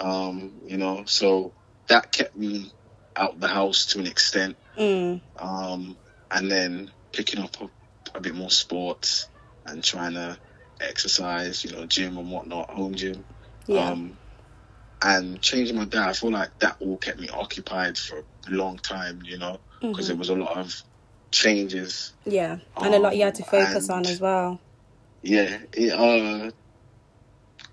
Um, 0.00 0.60
you 0.66 0.76
know, 0.78 1.04
so 1.06 1.54
that 1.88 2.12
kept 2.12 2.36
me 2.36 2.72
out 3.16 3.40
the 3.40 3.48
house 3.48 3.86
to 3.86 3.98
an 4.00 4.06
extent. 4.06 4.56
mm. 4.78 5.22
Um, 5.38 5.98
and 6.30 6.50
then 6.50 6.92
picking 7.12 7.40
up 7.40 7.60
a, 7.60 7.70
a 8.16 8.20
bit 8.20 8.34
more 8.34 8.50
sports 8.50 9.28
and 9.66 9.82
trying 9.82 10.14
to 10.14 10.38
exercise. 10.80 11.64
You 11.64 11.72
know, 11.72 11.86
gym 11.86 12.18
and 12.18 12.30
whatnot, 12.30 12.70
home 12.70 12.94
gym. 12.94 13.24
yeah 13.66 13.90
Um, 13.90 14.17
and 15.02 15.40
changing 15.40 15.76
my 15.76 15.84
diet, 15.84 16.08
I 16.08 16.12
feel 16.12 16.30
like 16.32 16.50
that 16.60 16.76
all 16.80 16.98
kept 16.98 17.20
me 17.20 17.28
occupied 17.28 17.96
for 17.98 18.18
a 18.18 18.50
long 18.50 18.78
time, 18.78 19.20
you 19.24 19.38
know, 19.38 19.60
because 19.80 20.06
Mhm. 20.06 20.08
there 20.08 20.16
was 20.16 20.28
a 20.30 20.34
lot 20.34 20.56
of 20.56 20.74
changes. 21.30 22.12
yeah 22.24 22.58
and 22.80 22.94
a 22.94 22.98
lot 22.98 23.16
you 23.16 23.22
had 23.24 23.34
to 23.34 23.42
um, 23.42 23.48
focus 23.48 23.90
on 23.90 24.06
as 24.06 24.20
well 24.20 24.58
Yeah, 25.22 25.58
it 25.72 25.92
uh, 25.92 26.50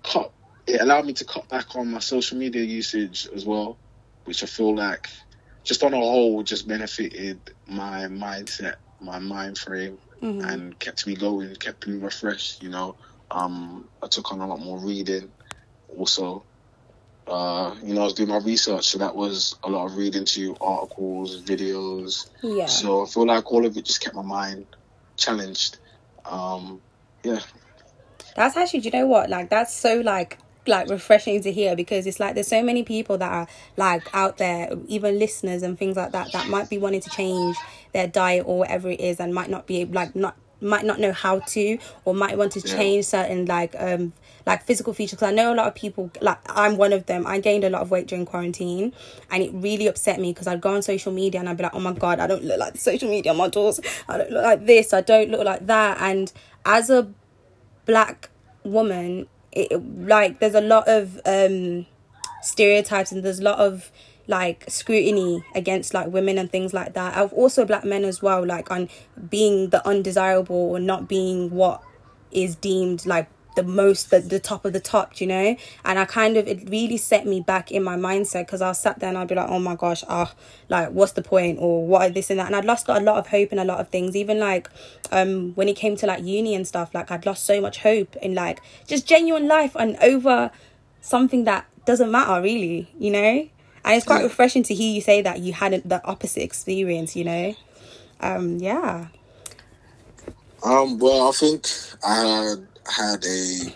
cut. 0.02 0.32
It 0.66 0.80
allowed 0.80 1.06
me 1.06 1.12
to 1.14 1.24
cut 1.24 1.48
back 1.48 1.76
on 1.76 1.90
my 1.90 2.00
social 2.00 2.38
media 2.38 2.62
usage 2.62 3.28
as 3.34 3.44
well, 3.46 3.78
which 4.24 4.42
I 4.42 4.46
feel 4.46 4.74
like, 4.74 5.08
just 5.64 5.82
on 5.84 5.94
a 5.94 5.96
whole, 5.98 6.42
just 6.42 6.66
benefited 6.68 7.40
my 7.66 8.06
mindset, 8.06 8.76
my 9.00 9.18
mind 9.18 9.58
frame, 9.58 9.98
hmm 10.20 10.40
and 10.40 10.78
kept 10.78 11.06
me 11.06 11.14
going, 11.14 11.54
kept 11.56 11.86
me 11.86 11.98
refreshed. 11.98 12.62
You 12.62 12.68
know, 12.70 12.96
um, 13.30 13.88
I 14.02 14.08
took 14.08 14.32
on 14.32 14.40
a 14.40 14.46
lot 14.46 14.60
more 14.60 14.78
reading. 14.78 15.32
Also, 15.88 16.46
uh, 17.26 17.74
you 17.82 17.94
know, 17.94 18.02
I 18.02 18.04
was 18.04 18.14
doing 18.14 18.28
my 18.28 18.38
research, 18.38 18.86
so 18.86 18.98
that 18.98 19.14
was 19.14 19.56
a 19.64 19.68
lot 19.68 19.86
of 19.86 19.96
reading 19.96 20.24
to 20.26 20.56
articles, 20.60 21.42
videos. 21.42 22.28
yeah 22.42 22.66
So 22.66 23.04
I 23.04 23.06
feel 23.06 23.26
like 23.26 23.50
all 23.50 23.66
of 23.66 23.76
it 23.76 23.84
just 23.84 24.00
kept 24.00 24.14
my 24.14 24.22
mind 24.22 24.66
challenged. 25.16 25.78
Um, 26.24 26.80
yeah, 27.24 27.40
That's 28.36 28.56
actually, 28.56 28.80
do 28.80 28.90
you 28.90 29.00
know 29.00 29.06
what? 29.06 29.28
Like, 29.28 29.50
that's 29.50 29.74
so 29.74 30.00
like 30.00 30.38
like 30.68 30.88
refreshing 30.88 31.40
to 31.40 31.52
hear 31.52 31.76
because 31.76 32.08
it's 32.08 32.18
like 32.18 32.34
there's 32.34 32.48
so 32.48 32.60
many 32.60 32.82
people 32.82 33.16
that 33.16 33.30
are 33.30 33.46
like 33.76 34.02
out 34.12 34.38
there 34.38 34.68
even 34.88 35.16
listeners 35.16 35.62
and 35.62 35.78
things 35.78 35.96
like 35.96 36.10
that 36.12 36.32
that 36.32 36.48
might 36.48 36.68
be 36.68 36.76
wanting 36.76 37.00
to 37.00 37.10
change 37.10 37.56
their 37.92 38.08
diet 38.08 38.44
or 38.46 38.58
whatever 38.58 38.90
it 38.90 38.98
is 38.98 39.20
and 39.20 39.32
might 39.32 39.48
not 39.48 39.68
be 39.68 39.84
like 39.84 40.16
not 40.16 40.36
might 40.60 40.84
not 40.84 40.98
know 40.98 41.12
how 41.12 41.38
to 41.40 41.78
or 42.04 42.14
might 42.14 42.36
want 42.36 42.50
to 42.50 42.60
change 42.60 43.04
certain 43.04 43.44
like 43.46 43.74
um 43.78 44.12
like 44.46 44.64
physical 44.64 44.94
features 44.94 45.16
because 45.16 45.28
I 45.28 45.32
know 45.32 45.52
a 45.52 45.56
lot 45.56 45.66
of 45.66 45.74
people 45.74 46.10
like 46.20 46.38
I'm 46.48 46.76
one 46.76 46.92
of 46.92 47.06
them. 47.06 47.26
I 47.26 47.40
gained 47.40 47.64
a 47.64 47.70
lot 47.70 47.82
of 47.82 47.90
weight 47.90 48.06
during 48.06 48.24
quarantine 48.24 48.94
and 49.30 49.42
it 49.42 49.50
really 49.52 49.88
upset 49.88 50.20
me 50.20 50.32
because 50.32 50.46
I'd 50.46 50.60
go 50.60 50.74
on 50.74 50.82
social 50.82 51.12
media 51.12 51.40
and 51.40 51.48
I'd 51.48 51.56
be 51.56 51.64
like 51.64 51.74
oh 51.74 51.80
my 51.80 51.92
god 51.92 52.20
I 52.20 52.26
don't 52.28 52.44
look 52.44 52.58
like 52.58 52.74
the 52.74 52.78
social 52.78 53.10
media 53.10 53.34
models. 53.34 53.80
I 54.08 54.18
don't 54.18 54.30
look 54.30 54.44
like 54.44 54.64
this. 54.64 54.94
I 54.94 55.00
don't 55.00 55.30
look 55.30 55.44
like 55.44 55.66
that. 55.66 55.98
And 56.00 56.32
as 56.64 56.88
a 56.90 57.08
black 57.84 58.30
woman 58.62 59.26
it, 59.52 59.72
like 60.06 60.38
there's 60.38 60.54
a 60.54 60.60
lot 60.60 60.86
of 60.86 61.20
um 61.26 61.86
stereotypes 62.42 63.10
and 63.10 63.24
there's 63.24 63.40
a 63.40 63.44
lot 63.44 63.58
of 63.58 63.90
like 64.28 64.64
scrutiny 64.68 65.44
against 65.54 65.94
like 65.94 66.08
women 66.08 66.38
and 66.38 66.50
things 66.50 66.72
like 66.72 66.94
that. 66.94 67.16
I've 67.16 67.32
also 67.32 67.64
black 67.64 67.84
men 67.84 68.04
as 68.04 68.22
well, 68.22 68.44
like 68.44 68.70
on 68.70 68.88
being 69.28 69.70
the 69.70 69.86
undesirable 69.86 70.56
or 70.56 70.78
not 70.78 71.08
being 71.08 71.50
what 71.50 71.82
is 72.32 72.56
deemed 72.56 73.06
like 73.06 73.28
the 73.56 73.62
most 73.62 74.10
the, 74.10 74.20
the 74.20 74.38
top 74.38 74.64
of 74.64 74.72
the 74.72 74.80
top 74.80 75.20
you 75.20 75.26
know? 75.26 75.56
And 75.84 75.98
i 75.98 76.04
kind 76.04 76.36
of 76.36 76.46
it 76.46 76.68
really 76.68 76.96
set 76.96 77.26
me 77.26 77.40
back 77.40 77.72
in 77.72 77.82
my 77.82 77.96
mindset 77.96 78.46
because 78.46 78.62
i 78.62 78.68
was 78.68 78.78
sat 78.78 79.00
there 79.00 79.08
and 79.08 79.18
i'd 79.18 79.28
be 79.28 79.34
like 79.34 79.48
oh 79.48 79.58
my 79.58 79.74
gosh 79.74 80.04
ah 80.08 80.32
oh, 80.32 80.40
like 80.68 80.90
what's 80.90 81.12
the 81.12 81.22
point? 81.22 81.58
Or 81.60 81.86
what 81.86 82.14
this 82.14 82.30
and 82.30 82.38
that? 82.38 82.46
And 82.46 82.56
i'd 82.56 82.64
lost 82.64 82.88
a 82.88 83.00
lot 83.00 83.18
of 83.18 83.28
hope 83.28 83.52
in 83.52 83.58
a 83.58 83.64
lot 83.64 83.80
of 83.80 83.88
things. 83.88 84.14
Even 84.14 84.38
like 84.38 84.68
um 85.10 85.52
when 85.54 85.68
it 85.68 85.76
came 85.76 85.96
to 85.96 86.06
like 86.06 86.22
uni 86.22 86.54
and 86.54 86.66
stuff 86.66 86.94
like 86.94 87.10
i'd 87.10 87.26
lost 87.26 87.44
so 87.44 87.60
much 87.60 87.78
hope 87.78 88.14
in 88.16 88.34
like 88.34 88.60
just 88.86 89.06
genuine 89.06 89.48
life 89.48 89.76
and 89.76 89.96
over 90.02 90.50
something 91.00 91.44
that 91.44 91.66
doesn't 91.84 92.10
matter 92.10 92.40
really 92.42 92.88
you 92.98 93.10
know? 93.10 93.48
And 93.84 93.94
it's 93.94 94.06
quite 94.06 94.24
refreshing 94.24 94.64
to 94.64 94.74
hear 94.74 94.92
you 94.92 95.00
say 95.00 95.22
that 95.22 95.38
you 95.38 95.52
had 95.52 95.82
the 95.84 96.04
opposite 96.04 96.42
experience 96.42 97.14
you 97.16 97.24
know? 97.24 97.54
Um 98.20 98.58
yeah. 98.58 99.08
Um 100.62 100.98
well 100.98 101.28
i 101.28 101.32
think 101.32 101.68
i 102.04 102.56
had 102.88 103.24
a 103.24 103.74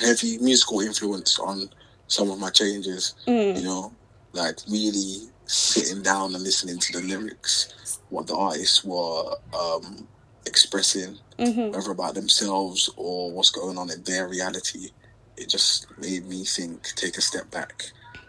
heavy 0.00 0.38
musical 0.38 0.80
influence 0.80 1.38
on 1.38 1.68
some 2.06 2.30
of 2.30 2.38
my 2.38 2.50
changes. 2.50 3.14
Mm. 3.26 3.56
You 3.56 3.64
know, 3.64 3.92
like 4.32 4.58
really 4.68 5.28
sitting 5.46 6.02
down 6.02 6.34
and 6.34 6.42
listening 6.42 6.78
to 6.78 7.00
the 7.00 7.06
lyrics, 7.06 7.98
what 8.10 8.26
the 8.26 8.36
artists 8.36 8.84
were 8.84 9.36
um, 9.58 10.06
expressing, 10.46 11.18
mm-hmm. 11.38 11.74
whether 11.74 11.90
about 11.90 12.14
themselves 12.14 12.90
or 12.96 13.30
what's 13.30 13.50
going 13.50 13.78
on 13.78 13.90
in 13.90 14.02
their 14.04 14.28
reality. 14.28 14.90
It 15.36 15.48
just 15.48 15.86
made 15.98 16.26
me 16.26 16.44
think, 16.44 16.82
take 16.94 17.16
a 17.16 17.20
step 17.20 17.50
back, 17.50 17.84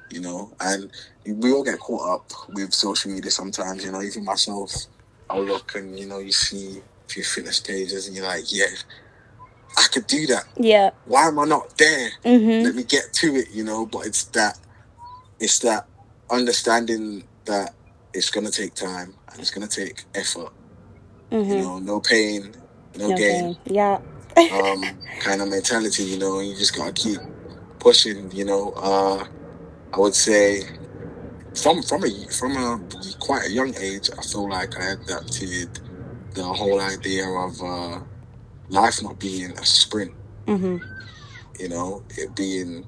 you 0.10 0.22
know. 0.22 0.52
And 0.60 0.92
we 1.26 1.52
all 1.52 1.64
get 1.64 1.80
caught 1.80 2.16
up 2.16 2.32
with 2.50 2.74
social 2.74 3.12
media 3.12 3.32
sometimes, 3.32 3.86
you 3.86 3.92
know. 3.92 4.02
Even 4.02 4.26
myself, 4.26 4.72
I'll 5.30 5.44
look 5.44 5.76
and 5.76 5.98
you 6.00 6.08
know 6.08 6.20
you 6.20 6.32
see 6.32 6.80
a 6.80 7.10
few 7.10 7.24
fitness 7.24 7.60
pages 7.60 8.08
and 8.08 8.16
you're 8.16 8.26
like, 8.26 8.52
yeah, 8.52 8.66
I 9.78 9.88
could 9.92 10.08
do 10.08 10.26
that. 10.28 10.46
Yeah. 10.58 10.92
Why 11.06 11.28
am 11.28 11.40
I 11.40 11.46
not 11.46 11.78
there? 11.78 12.12
Mm-hmm. 12.24 12.66
Let 12.66 12.76
me 12.76 12.84
get 12.84 13.12
to 13.14 13.36
it, 13.36 13.50
you 13.52 13.64
know. 13.64 13.86
But 13.86 14.06
it's 14.06 14.24
that, 14.26 14.58
it's 15.40 15.60
that 15.60 15.88
understanding 16.30 17.24
that 17.46 17.74
it's 18.14 18.30
gonna 18.30 18.52
take 18.52 18.74
time 18.74 19.14
and 19.32 19.40
it's 19.40 19.52
gonna 19.52 19.68
take 19.68 20.04
effort. 20.14 20.54
Mm-hmm. 21.32 21.52
You 21.52 21.62
know, 21.62 21.80
no 21.80 22.00
pain, 22.00 22.54
no, 22.98 23.10
no 23.10 23.18
gain. 23.18 23.56
Pain. 23.56 23.58
Yeah. 23.66 24.00
um, 24.38 24.84
kind 25.20 25.42
of 25.42 25.50
mentality, 25.50 26.04
you 26.04 26.20
know. 26.20 26.40
You 26.40 26.56
just 26.56 26.76
gotta 26.76 26.94
keep 26.94 27.20
pushing. 27.80 28.32
You 28.32 28.46
know, 28.46 28.72
uh, 28.78 29.26
I 29.94 30.00
would 30.00 30.16
say 30.16 30.64
from 31.54 31.82
from 31.84 32.04
a 32.04 32.28
from 32.30 32.56
a 32.56 32.80
quite 33.20 33.48
a 33.48 33.52
young 33.52 33.76
age, 33.76 34.10
I 34.18 34.22
feel 34.22 34.50
like 34.50 34.80
I 34.80 34.92
adapted 34.92 35.80
the 36.34 36.44
whole 36.44 36.80
idea 36.80 37.28
of. 37.28 37.62
Uh, 37.62 38.00
life 38.70 39.02
not 39.02 39.20
being 39.20 39.52
a 39.52 39.66
sprint. 39.66 40.12
Mm-hmm. 40.48 40.78
You 41.60 41.70
know, 41.70 42.04
it 42.10 42.36
being 42.36 42.86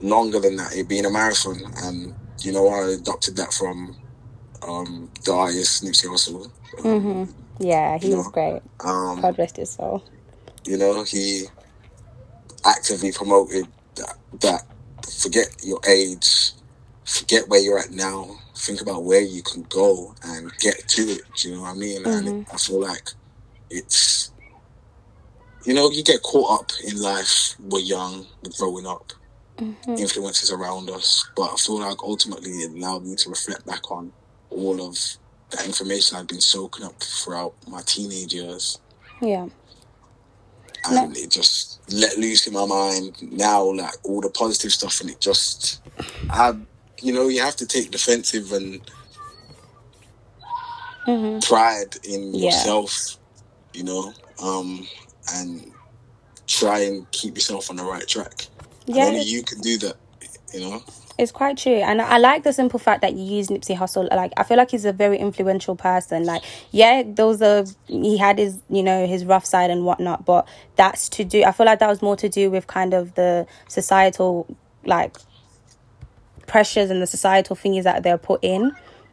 longer 0.00 0.40
than 0.40 0.56
that, 0.56 0.74
it 0.74 0.88
being 0.88 1.06
a 1.06 1.10
marathon. 1.10 1.60
And, 1.76 2.14
you 2.40 2.52
know, 2.52 2.68
I 2.68 2.92
adopted 2.94 3.36
that 3.36 3.52
from 3.52 3.96
um, 4.66 5.10
the 5.24 5.32
artist 5.32 5.84
Nipsey 5.84 6.06
Hussle. 6.06 6.50
Um, 6.78 6.84
mm-hmm. 6.84 7.64
Yeah, 7.64 7.98
he 7.98 8.14
was 8.14 8.26
know, 8.26 8.32
great. 8.32 8.62
Um, 8.80 9.20
God 9.20 9.38
rest 9.38 9.56
his 9.56 9.70
soul. 9.70 10.02
You 10.64 10.78
know, 10.78 11.04
he 11.04 11.44
actively 12.64 13.12
promoted 13.12 13.66
that, 13.96 14.16
that 14.40 14.62
forget 15.08 15.46
your 15.62 15.80
age, 15.88 16.52
forget 17.04 17.48
where 17.48 17.60
you're 17.60 17.78
at 17.78 17.90
now, 17.90 18.38
think 18.56 18.80
about 18.80 19.04
where 19.04 19.20
you 19.20 19.42
can 19.42 19.62
go 19.64 20.14
and 20.24 20.52
get 20.58 20.88
to 20.88 21.02
it. 21.02 21.22
Do 21.36 21.48
you 21.48 21.56
know 21.56 21.62
what 21.62 21.70
I 21.70 21.74
mean? 21.74 22.02
Mm-hmm. 22.02 22.28
And 22.28 22.46
I 22.52 22.56
feel 22.56 22.80
like 22.80 23.10
it's 23.70 24.32
you 25.64 25.74
know, 25.74 25.90
you 25.90 26.02
get 26.02 26.22
caught 26.22 26.60
up 26.60 26.72
in 26.86 27.00
life. 27.00 27.54
We're 27.60 27.80
young, 27.80 28.26
we're 28.42 28.52
growing 28.58 28.86
up, 28.86 29.12
mm-hmm. 29.58 29.92
influences 29.92 30.50
around 30.50 30.90
us. 30.90 31.28
But 31.36 31.52
I 31.52 31.56
feel 31.56 31.80
like 31.80 32.02
ultimately 32.02 32.50
it 32.50 32.72
allowed 32.72 33.04
me 33.04 33.16
to 33.16 33.30
reflect 33.30 33.66
back 33.66 33.90
on 33.90 34.12
all 34.50 34.80
of 34.86 34.96
that 35.50 35.66
information 35.66 36.16
I've 36.16 36.26
been 36.26 36.40
soaking 36.40 36.84
up 36.84 37.00
throughout 37.00 37.54
my 37.68 37.82
teenage 37.82 38.34
years. 38.34 38.78
Yeah. 39.20 39.48
And 40.84 41.12
no. 41.12 41.12
it 41.14 41.30
just 41.30 41.80
let 41.92 42.18
loose 42.18 42.46
in 42.46 42.54
my 42.54 42.66
mind 42.66 43.16
now, 43.22 43.62
like 43.72 43.94
all 44.02 44.20
the 44.20 44.30
positive 44.30 44.72
stuff, 44.72 45.00
and 45.00 45.10
it 45.10 45.20
just, 45.20 45.80
I, 46.28 46.54
you 47.00 47.12
know, 47.12 47.28
you 47.28 47.40
have 47.40 47.54
to 47.56 47.66
take 47.66 47.92
defensive 47.92 48.50
and 48.52 48.80
mm-hmm. 51.06 51.38
pride 51.40 51.96
in 52.02 52.34
yeah. 52.34 52.46
yourself, 52.46 53.16
you 53.74 53.84
know. 53.84 54.12
Um, 54.42 54.88
and 55.34 55.72
try 56.46 56.80
and 56.80 57.10
keep 57.10 57.34
yourself 57.34 57.70
on 57.70 57.76
the 57.76 57.84
right 57.84 58.06
track. 58.06 58.46
Yeah, 58.86 59.06
only 59.06 59.22
you 59.22 59.42
can 59.42 59.60
do 59.60 59.78
that. 59.78 59.96
You 60.52 60.60
know. 60.60 60.82
It's 61.18 61.30
quite 61.30 61.58
true, 61.58 61.74
and 61.74 62.00
I 62.00 62.18
like 62.18 62.42
the 62.42 62.52
simple 62.52 62.78
fact 62.78 63.02
that 63.02 63.14
you 63.14 63.22
use 63.22 63.48
Nipsey 63.48 63.76
Hussle. 63.76 64.08
Like, 64.10 64.32
I 64.36 64.44
feel 64.44 64.56
like 64.56 64.70
he's 64.70 64.86
a 64.86 64.92
very 64.92 65.18
influential 65.18 65.76
person. 65.76 66.24
Like, 66.24 66.42
yeah, 66.70 67.02
those 67.06 67.42
are 67.42 67.64
he 67.86 68.16
had 68.16 68.38
his 68.38 68.60
you 68.70 68.82
know 68.82 69.06
his 69.06 69.24
rough 69.24 69.44
side 69.44 69.70
and 69.70 69.84
whatnot, 69.84 70.24
but 70.24 70.48
that's 70.76 71.08
to 71.10 71.24
do. 71.24 71.44
I 71.44 71.52
feel 71.52 71.66
like 71.66 71.80
that 71.80 71.88
was 71.88 72.02
more 72.02 72.16
to 72.16 72.28
do 72.28 72.50
with 72.50 72.66
kind 72.66 72.94
of 72.94 73.14
the 73.14 73.46
societal 73.68 74.56
like 74.84 75.16
pressures 76.46 76.90
and 76.90 77.00
the 77.00 77.06
societal 77.06 77.56
things 77.56 77.84
that 77.84 78.02
they're 78.02 78.18
put 78.18 78.42
in 78.42 78.72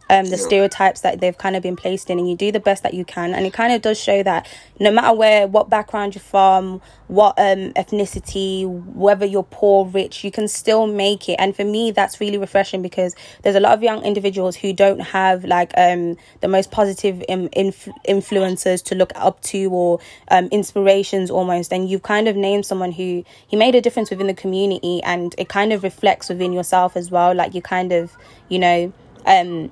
um, 0.10 0.26
the 0.26 0.38
stereotypes 0.38 1.02
that 1.02 1.20
they've 1.20 1.38
kind 1.38 1.56
of 1.56 1.62
been 1.62 1.76
placed 1.76 2.10
in 2.10 2.18
and 2.18 2.30
you 2.30 2.36
do 2.36 2.52
the 2.52 2.60
best 2.60 2.84
that 2.84 2.94
you 2.94 3.06
can. 3.06 3.34
And 3.34 3.46
it 3.46 3.54
kind 3.54 3.74
of 3.74 3.82
does 3.82 4.00
show 4.00 4.24
that 4.24 4.48
no 4.80 4.92
matter 4.92 5.16
where 5.16 5.48
what 5.48 5.70
background 5.70 6.16
you're 6.16 6.22
from 6.22 6.82
what 7.08 7.38
um, 7.38 7.74
ethnicity 7.74 8.68
whether 8.94 9.26
you're 9.26 9.44
poor 9.44 9.86
rich 9.86 10.24
you 10.24 10.32
can 10.32 10.48
still 10.48 10.88
make 10.88 11.30
it. 11.30 11.36
And 11.40 11.56
for 11.56 11.64
me 11.64 11.92
that's 11.92 12.20
really 12.20 12.38
refreshing 12.38 12.82
because 12.82 13.16
there's 13.44 13.56
a 13.56 13.60
lot 13.60 13.74
of 13.74 13.84
young 13.84 14.04
individuals 14.04 14.56
who 14.56 14.74
don't 14.74 15.00
have 15.00 15.46
like 15.46 15.72
um, 15.78 16.18
the 16.42 16.48
most 16.48 16.72
positive 16.72 17.24
inf- 17.30 17.90
influences 18.06 18.82
to 18.84 18.96
look 18.96 19.12
up 19.16 19.42
to 19.42 19.72
or 19.72 20.00
um, 20.30 20.48
inspirations 20.48 21.30
almost. 21.30 21.72
And 21.72 21.90
you've 21.90 22.04
kind 22.04 22.28
of 22.28 22.36
named 22.36 22.66
someone 22.66 22.92
who 22.92 23.24
he 23.48 23.56
made 23.56 23.76
a 23.76 23.82
difference 23.82 24.10
within 24.10 24.28
the 24.28 24.34
community 24.34 25.02
and 25.04 25.36
it 25.38 25.50
kind 25.50 25.72
of 25.72 25.84
reflects 25.84 26.30
within 26.30 26.52
yourself 26.52 26.98
as 26.98 27.12
well. 27.12 27.36
Like 27.36 27.54
you 27.54 27.62
kind 27.62 27.92
of 27.92 28.18
you 28.48 28.58
know 28.58 28.94
um 29.26 29.72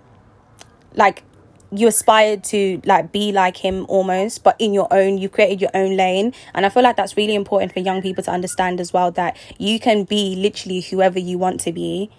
like 0.97 1.23
you 1.71 1.87
aspired 1.87 2.43
to 2.45 2.81
like 2.85 3.11
be 3.11 3.31
like 3.31 3.57
him 3.57 3.85
almost 3.89 4.43
but 4.43 4.55
in 4.57 4.73
your 4.73 4.87
own 4.91 5.17
you 5.17 5.29
created 5.29 5.61
your 5.61 5.71
own 5.73 5.95
lane. 5.95 6.33
And 6.53 6.65
i 6.65 6.69
feel 6.69 6.83
like 6.83 6.95
that's 6.97 7.15
really 7.15 7.35
important 7.35 7.73
for 7.73 7.79
young 7.79 8.01
people 8.01 8.23
to 8.23 8.31
understand 8.31 8.81
as 8.81 8.91
well 8.91 9.11
that 9.11 9.37
you 9.57 9.79
can 9.79 10.03
be 10.03 10.35
literally 10.35 10.81
whoever 10.81 11.19
you 11.19 11.37
want 11.37 11.59
to 11.61 11.71
be 11.71 12.09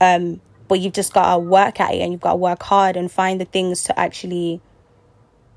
um 0.00 0.40
but 0.66 0.80
you've 0.80 0.94
just 0.94 1.12
got 1.12 1.34
to 1.34 1.38
work 1.38 1.80
at 1.80 1.94
it 1.94 2.00
and 2.00 2.12
you've 2.12 2.20
got 2.20 2.32
to 2.32 2.36
work 2.36 2.62
hard 2.62 2.96
and 2.96 3.12
find 3.12 3.40
the 3.40 3.44
things 3.44 3.84
to 3.84 3.98
actually 3.98 4.60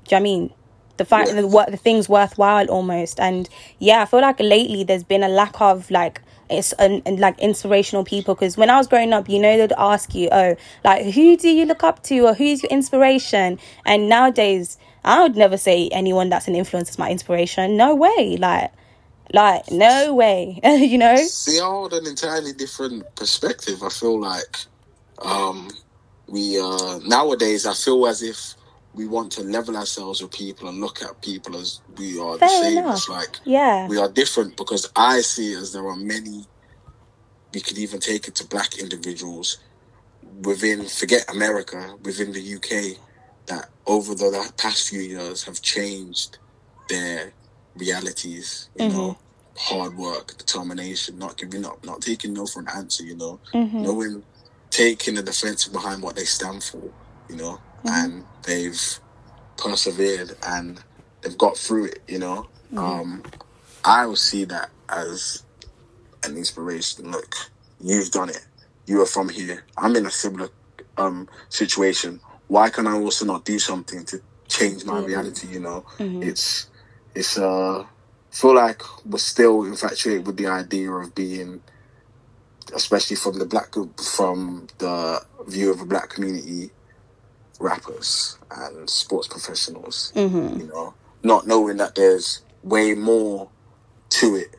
do 0.04 0.14
you 0.14 0.16
know 0.16 0.18
I 0.18 0.20
mean? 0.20 0.54
The 0.98 1.04
find 1.04 1.28
the 1.38 1.46
what 1.46 1.70
the 1.70 1.76
things 1.76 2.08
worthwhile 2.08 2.66
almost. 2.66 3.20
And 3.20 3.48
yeah 3.78 4.02
i 4.02 4.04
feel 4.04 4.20
like 4.20 4.40
lately 4.40 4.84
there's 4.84 5.04
been 5.04 5.22
a 5.22 5.28
lack 5.28 5.60
of 5.60 5.90
like 5.90 6.20
it's 6.50 6.72
an, 6.74 7.02
like 7.18 7.38
inspirational 7.38 8.04
people 8.04 8.34
because 8.34 8.56
when 8.56 8.70
I 8.70 8.76
was 8.76 8.86
growing 8.86 9.12
up, 9.12 9.28
you 9.28 9.38
know, 9.38 9.56
they'd 9.56 9.72
ask 9.76 10.14
you, 10.14 10.28
oh, 10.30 10.56
like 10.84 11.04
who 11.06 11.36
do 11.36 11.48
you 11.48 11.64
look 11.64 11.82
up 11.82 12.02
to 12.04 12.26
or 12.26 12.34
who's 12.34 12.62
your 12.62 12.70
inspiration? 12.70 13.58
And 13.84 14.08
nowadays, 14.08 14.78
I 15.04 15.22
would 15.22 15.36
never 15.36 15.56
say 15.56 15.88
anyone 15.88 16.28
that's 16.28 16.48
an 16.48 16.54
influence 16.56 16.90
is 16.90 16.98
my 16.98 17.10
inspiration. 17.10 17.76
No 17.76 17.94
way, 17.94 18.36
like. 18.38 18.72
Like 19.30 19.70
no 19.70 20.14
way, 20.14 20.58
you 20.64 20.96
know. 20.96 21.16
See, 21.16 21.60
I 21.60 21.62
hold 21.62 21.92
an 21.92 22.06
entirely 22.06 22.54
different 22.54 23.14
perspective. 23.14 23.82
I 23.82 23.90
feel 23.90 24.18
like 24.18 24.56
um, 25.22 25.68
we 26.26 26.58
uh, 26.58 26.98
nowadays. 27.04 27.66
I 27.66 27.74
feel 27.74 28.06
as 28.06 28.22
if 28.22 28.54
we 28.98 29.06
want 29.06 29.32
to 29.32 29.42
level 29.42 29.76
ourselves 29.76 30.20
with 30.22 30.32
people 30.32 30.68
and 30.68 30.80
look 30.80 31.02
at 31.02 31.22
people 31.22 31.56
as 31.56 31.82
we 31.98 32.18
are 32.18 32.36
Fair 32.38 32.48
the 32.48 32.54
same. 32.64 32.78
enough. 32.78 32.96
It's 32.98 33.08
like 33.08 33.38
Yeah. 33.44 33.88
we 33.88 33.96
are 33.98 34.10
different 34.12 34.56
because 34.56 34.90
I 34.96 35.22
see 35.22 35.54
as 35.54 35.72
there 35.72 35.86
are 35.86 35.96
many. 35.96 36.50
We 37.54 37.60
could 37.60 37.78
even 37.78 38.00
take 38.00 38.28
it 38.28 38.34
to 38.36 38.46
black 38.48 38.78
individuals 38.78 39.58
within, 40.22 40.86
forget 40.86 41.24
America, 41.30 41.96
within 42.02 42.32
the 42.32 42.54
UK, 42.56 42.98
that 43.46 43.70
over 43.86 44.14
the 44.14 44.52
past 44.58 44.88
few 44.88 45.00
years 45.00 45.44
have 45.44 45.62
changed 45.62 46.38
their 46.88 47.34
realities. 47.76 48.70
You 48.76 48.88
know, 48.88 49.20
hard 49.58 49.96
work, 49.96 50.36
determination, 50.38 51.18
not 51.18 51.38
giving 51.38 51.64
up, 51.66 51.84
not 51.84 52.02
taking 52.02 52.34
no 52.34 52.46
for 52.46 52.60
an 52.60 52.68
answer. 52.76 53.04
You 53.04 53.16
know, 53.16 53.40
Mm-hmm. 53.54 53.82
knowing, 53.82 54.24
taking 54.70 55.14
the 55.16 55.22
defense 55.22 55.68
behind 55.68 56.02
what 56.02 56.16
they 56.16 56.24
stand 56.24 56.64
for. 56.64 56.94
You 57.28 57.36
know, 57.36 57.62
and 57.84 58.24
they've 58.44 58.80
persevered 59.56 60.36
and 60.46 60.82
they've 61.22 61.38
got 61.38 61.56
through 61.56 61.86
it. 61.86 62.00
You 62.08 62.18
know, 62.18 62.48
um, 62.76 63.22
I 63.84 64.06
will 64.06 64.16
see 64.16 64.44
that 64.44 64.70
as 64.88 65.42
an 66.24 66.36
inspiration. 66.36 67.10
Look, 67.10 67.34
you've 67.80 68.10
done 68.10 68.30
it. 68.30 68.46
You 68.86 69.02
are 69.02 69.06
from 69.06 69.28
here. 69.28 69.64
I'm 69.76 69.96
in 69.96 70.06
a 70.06 70.10
similar 70.10 70.48
um, 70.96 71.28
situation. 71.48 72.20
Why 72.48 72.70
can 72.70 72.86
I 72.86 72.92
also 72.98 73.24
not 73.26 73.44
do 73.44 73.58
something 73.58 74.04
to 74.06 74.20
change 74.48 74.84
my 74.84 75.00
reality? 75.00 75.48
You 75.48 75.60
know, 75.60 75.84
it's 76.22 76.68
it's 77.14 77.38
uh 77.38 77.84
feel 78.30 78.54
like 78.54 78.82
we're 79.04 79.18
still 79.18 79.64
infatuated 79.64 80.26
with 80.26 80.36
the 80.36 80.46
idea 80.46 80.90
of 80.90 81.14
being, 81.14 81.60
especially 82.74 83.16
from 83.16 83.38
the 83.38 83.44
black 83.46 83.74
from 84.02 84.66
the 84.78 85.20
view 85.46 85.70
of 85.72 85.80
a 85.82 85.84
black 85.86 86.08
community, 86.10 86.70
rappers 87.58 88.38
and 88.50 88.88
sports 88.88 89.28
professionals. 89.28 90.12
Mm-hmm. 90.14 90.60
You 90.60 90.66
know, 90.68 90.94
not 91.22 91.46
knowing 91.46 91.78
that 91.78 91.94
there's 91.94 92.42
way 92.62 92.94
more 92.94 93.50
to 94.10 94.36
it. 94.36 94.56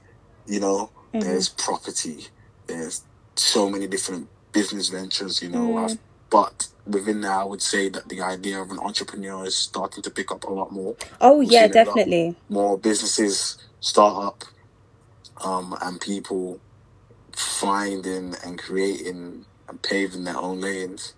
You 0.48 0.60
know, 0.60 0.91
there's 1.13 1.50
property. 1.50 2.27
There's 2.68 3.03
so 3.36 3.70
many 3.70 3.88
different 3.88 4.29
business 4.51 4.89
ventures. 4.89 5.41
You 5.41 5.50
know, 5.50 5.77
I've- 5.77 6.00
but 6.29 6.68
within 6.86 7.22
that, 7.22 7.32
I 7.39 7.44
would 7.44 7.62
say 7.62 7.89
that 7.89 8.10
the 8.10 8.22
idea 8.22 8.62
of 8.62 8.72
an 8.72 8.79
entrepreneur 8.79 9.46
is 9.46 9.56
starting 9.56 10.03
to 10.03 10.12
pick 10.12 10.32
up 10.32 10.44
a 10.44 10.51
lot 10.53 10.72
more 10.72 10.96
Oh 11.22 11.39
We've 11.39 11.51
yeah, 11.51 11.62
seen 11.63 11.72
it 11.72 11.75
a 11.75 11.79
lot. 11.79 11.86
definitely. 11.86 12.36
more 12.50 12.77
businesses 12.77 13.58
start 13.79 14.25
up 14.25 14.44
um, 15.44 15.75
and 15.82 16.00
people 16.01 16.60
finding 17.36 18.36
and 18.44 18.60
creating 18.60 19.46
and 19.68 19.82
paving 19.82 20.24
their 20.25 20.38
own 20.38 20.62
lanes. 20.62 21.13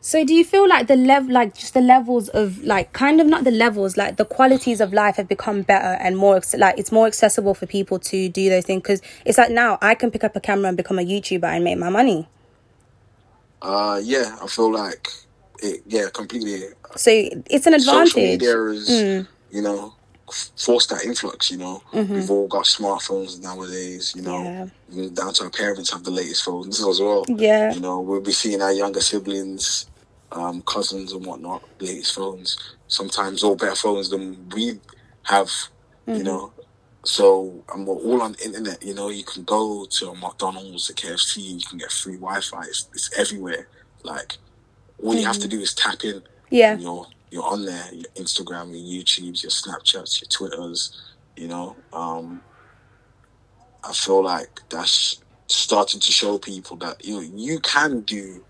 So 0.00 0.24
do 0.24 0.32
you 0.32 0.44
feel 0.44 0.68
like 0.68 0.86
the 0.86 0.96
level, 0.96 1.32
like 1.32 1.54
just 1.54 1.74
the 1.74 1.80
levels 1.80 2.28
of 2.28 2.62
like 2.64 2.92
kind 2.92 3.20
of 3.20 3.26
not 3.26 3.44
the 3.44 3.50
levels, 3.50 3.96
like 3.96 4.16
the 4.16 4.24
qualities 4.24 4.80
of 4.80 4.92
life 4.92 5.16
have 5.16 5.28
become 5.28 5.62
better 5.62 6.00
and 6.00 6.16
more 6.16 6.40
like 6.56 6.78
it's 6.78 6.92
more 6.92 7.06
accessible 7.06 7.52
for 7.54 7.66
people 7.66 7.98
to 7.98 8.28
do 8.28 8.48
those 8.48 8.64
things 8.64 8.82
because 8.82 9.02
it's 9.24 9.38
like 9.38 9.50
now 9.50 9.76
I 9.82 9.94
can 9.94 10.10
pick 10.10 10.22
up 10.24 10.36
a 10.36 10.40
camera 10.40 10.68
and 10.68 10.76
become 10.76 10.98
a 10.98 11.02
YouTuber 11.04 11.44
and 11.44 11.64
make 11.64 11.78
my 11.78 11.90
money. 11.90 12.28
Uh, 13.60 14.00
yeah, 14.02 14.36
I 14.40 14.46
feel 14.46 14.72
like 14.72 15.08
it. 15.60 15.82
Yeah, 15.86 16.08
completely. 16.14 16.62
So 16.96 17.10
it's 17.10 17.66
an 17.66 17.78
Social 17.80 17.98
advantage. 17.98 18.40
media 18.40 18.64
is, 18.66 19.26
you 19.50 19.62
know, 19.62 19.94
f- 20.28 20.50
forced 20.56 20.90
that 20.90 21.04
influx. 21.04 21.50
You 21.50 21.58
know, 21.58 21.82
mm-hmm. 21.92 22.14
we've 22.14 22.30
all 22.30 22.48
got 22.48 22.64
smartphones 22.64 23.40
nowadays. 23.42 24.12
You 24.16 24.22
know, 24.22 24.70
Yeah. 24.90 25.08
down 25.14 25.32
to 25.34 25.44
our 25.44 25.50
parents 25.50 25.92
have 25.92 26.04
the 26.04 26.10
latest 26.10 26.44
phones 26.44 26.80
as 26.80 27.00
well. 27.00 27.24
Yeah. 27.28 27.72
you 27.72 27.80
know, 27.80 28.00
we'll 28.00 28.20
be 28.20 28.32
seeing 28.32 28.62
our 28.62 28.72
younger 28.72 29.00
siblings, 29.00 29.86
um, 30.32 30.62
cousins 30.62 31.12
and 31.12 31.24
whatnot, 31.24 31.62
latest 31.80 32.14
phones. 32.14 32.56
Sometimes 32.88 33.42
all 33.42 33.56
better 33.56 33.76
phones 33.76 34.10
than 34.10 34.48
we 34.50 34.80
have. 35.24 35.50
You 36.06 36.14
mm-hmm. 36.14 36.22
know, 36.24 36.52
so 37.04 37.64
and 37.72 37.86
we're 37.86 37.94
all 37.94 38.22
on 38.22 38.32
the 38.32 38.44
internet. 38.44 38.82
You 38.82 38.94
know, 38.94 39.08
you 39.08 39.24
can 39.24 39.44
go 39.44 39.86
to 39.86 40.10
a 40.10 40.14
McDonald's, 40.14 40.90
a 40.90 40.94
KFC, 40.94 41.38
you 41.38 41.66
can 41.68 41.78
get 41.78 41.92
free 41.92 42.16
Wi-Fi. 42.16 42.62
It's, 42.62 42.88
it's 42.94 43.18
everywhere. 43.18 43.68
Like 44.02 44.38
all 45.02 45.14
you 45.14 45.24
have 45.24 45.36
to 45.36 45.48
mm-hmm. 45.48 45.58
do 45.58 45.60
is 45.60 45.74
tap 45.74 46.04
in. 46.04 46.22
Yeah. 46.50 46.76
You're 47.30 47.44
on 47.44 47.64
there. 47.64 47.84
Your 47.92 48.10
Instagram, 48.16 48.70
your 48.70 49.02
YouTubes, 49.02 49.42
your 49.42 49.50
Snapchats, 49.50 50.20
your 50.20 50.28
Twitters. 50.28 51.00
You 51.36 51.48
know, 51.48 51.76
um, 51.92 52.42
I 53.84 53.92
feel 53.92 54.22
like 54.24 54.60
that's 54.68 55.22
starting 55.46 56.00
to 56.00 56.12
show 56.12 56.38
people 56.38 56.76
that 56.78 57.04
you 57.04 57.14
know, 57.14 57.20
you 57.20 57.60
can 57.60 58.00
do 58.00 58.44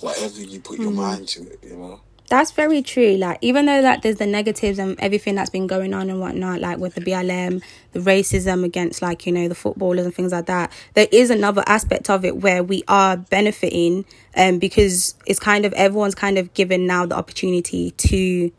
whatever 0.00 0.40
you 0.40 0.60
put 0.60 0.78
your 0.78 0.90
mind 0.90 1.28
to. 1.28 1.42
It. 1.42 1.60
You 1.62 1.76
know. 1.76 2.00
That's 2.32 2.50
very 2.50 2.80
true. 2.80 3.16
Like, 3.18 3.36
even 3.42 3.66
though 3.66 3.82
like 3.82 4.00
there's 4.00 4.16
the 4.16 4.24
negatives 4.26 4.78
and 4.78 4.98
everything 5.00 5.34
that's 5.34 5.50
been 5.50 5.66
going 5.66 5.92
on 5.92 6.08
and 6.08 6.18
whatnot, 6.18 6.60
like 6.60 6.78
with 6.78 6.94
the 6.94 7.02
BLM, 7.02 7.62
the 7.92 8.00
racism 8.00 8.64
against 8.64 9.02
like 9.02 9.26
you 9.26 9.32
know 9.32 9.48
the 9.48 9.54
footballers 9.54 10.06
and 10.06 10.14
things 10.14 10.32
like 10.32 10.46
that, 10.46 10.72
there 10.94 11.08
is 11.12 11.28
another 11.28 11.62
aspect 11.66 12.08
of 12.08 12.24
it 12.24 12.38
where 12.38 12.62
we 12.62 12.84
are 12.88 13.18
benefiting, 13.18 14.06
um, 14.34 14.58
because 14.58 15.14
it's 15.26 15.38
kind 15.38 15.66
of 15.66 15.74
everyone's 15.74 16.14
kind 16.14 16.38
of 16.38 16.54
given 16.54 16.86
now 16.86 17.04
the 17.04 17.14
opportunity 17.14 17.90
to 17.90 18.50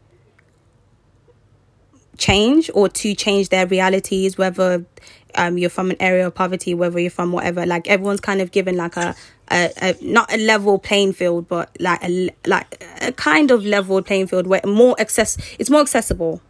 change 2.20 2.70
or 2.76 2.88
to 2.90 3.16
change 3.16 3.50
their 3.50 3.66
realities, 3.66 4.38
whether 4.38 4.86
um 5.34 5.58
you're 5.58 5.72
from 5.72 5.90
an 5.90 5.98
area 6.00 6.28
of 6.28 6.36
poverty, 6.36 6.76
whether 6.76 7.00
you're 7.00 7.10
from 7.10 7.32
whatever. 7.32 7.66
Like 7.66 7.88
everyone's 7.88 8.22
kind 8.22 8.40
of 8.40 8.52
given 8.52 8.78
like 8.78 8.98
a 8.98 9.16
a, 9.54 9.72
a 9.82 9.96
not 10.02 10.34
a 10.34 10.38
level 10.38 10.80
playing 10.80 11.14
field, 11.14 11.48
but 11.48 11.70
like 11.80 12.04
a 12.04 12.30
like 12.46 12.84
a 13.02 13.12
kind 13.12 13.52
of 13.52 13.66
level 13.66 14.02
playing 14.02 14.28
field 14.28 14.48
where 14.48 14.62
more 14.66 14.96
access 15.00 15.38
it's 15.60 15.70
more 15.70 15.82
accessible. 15.82 16.42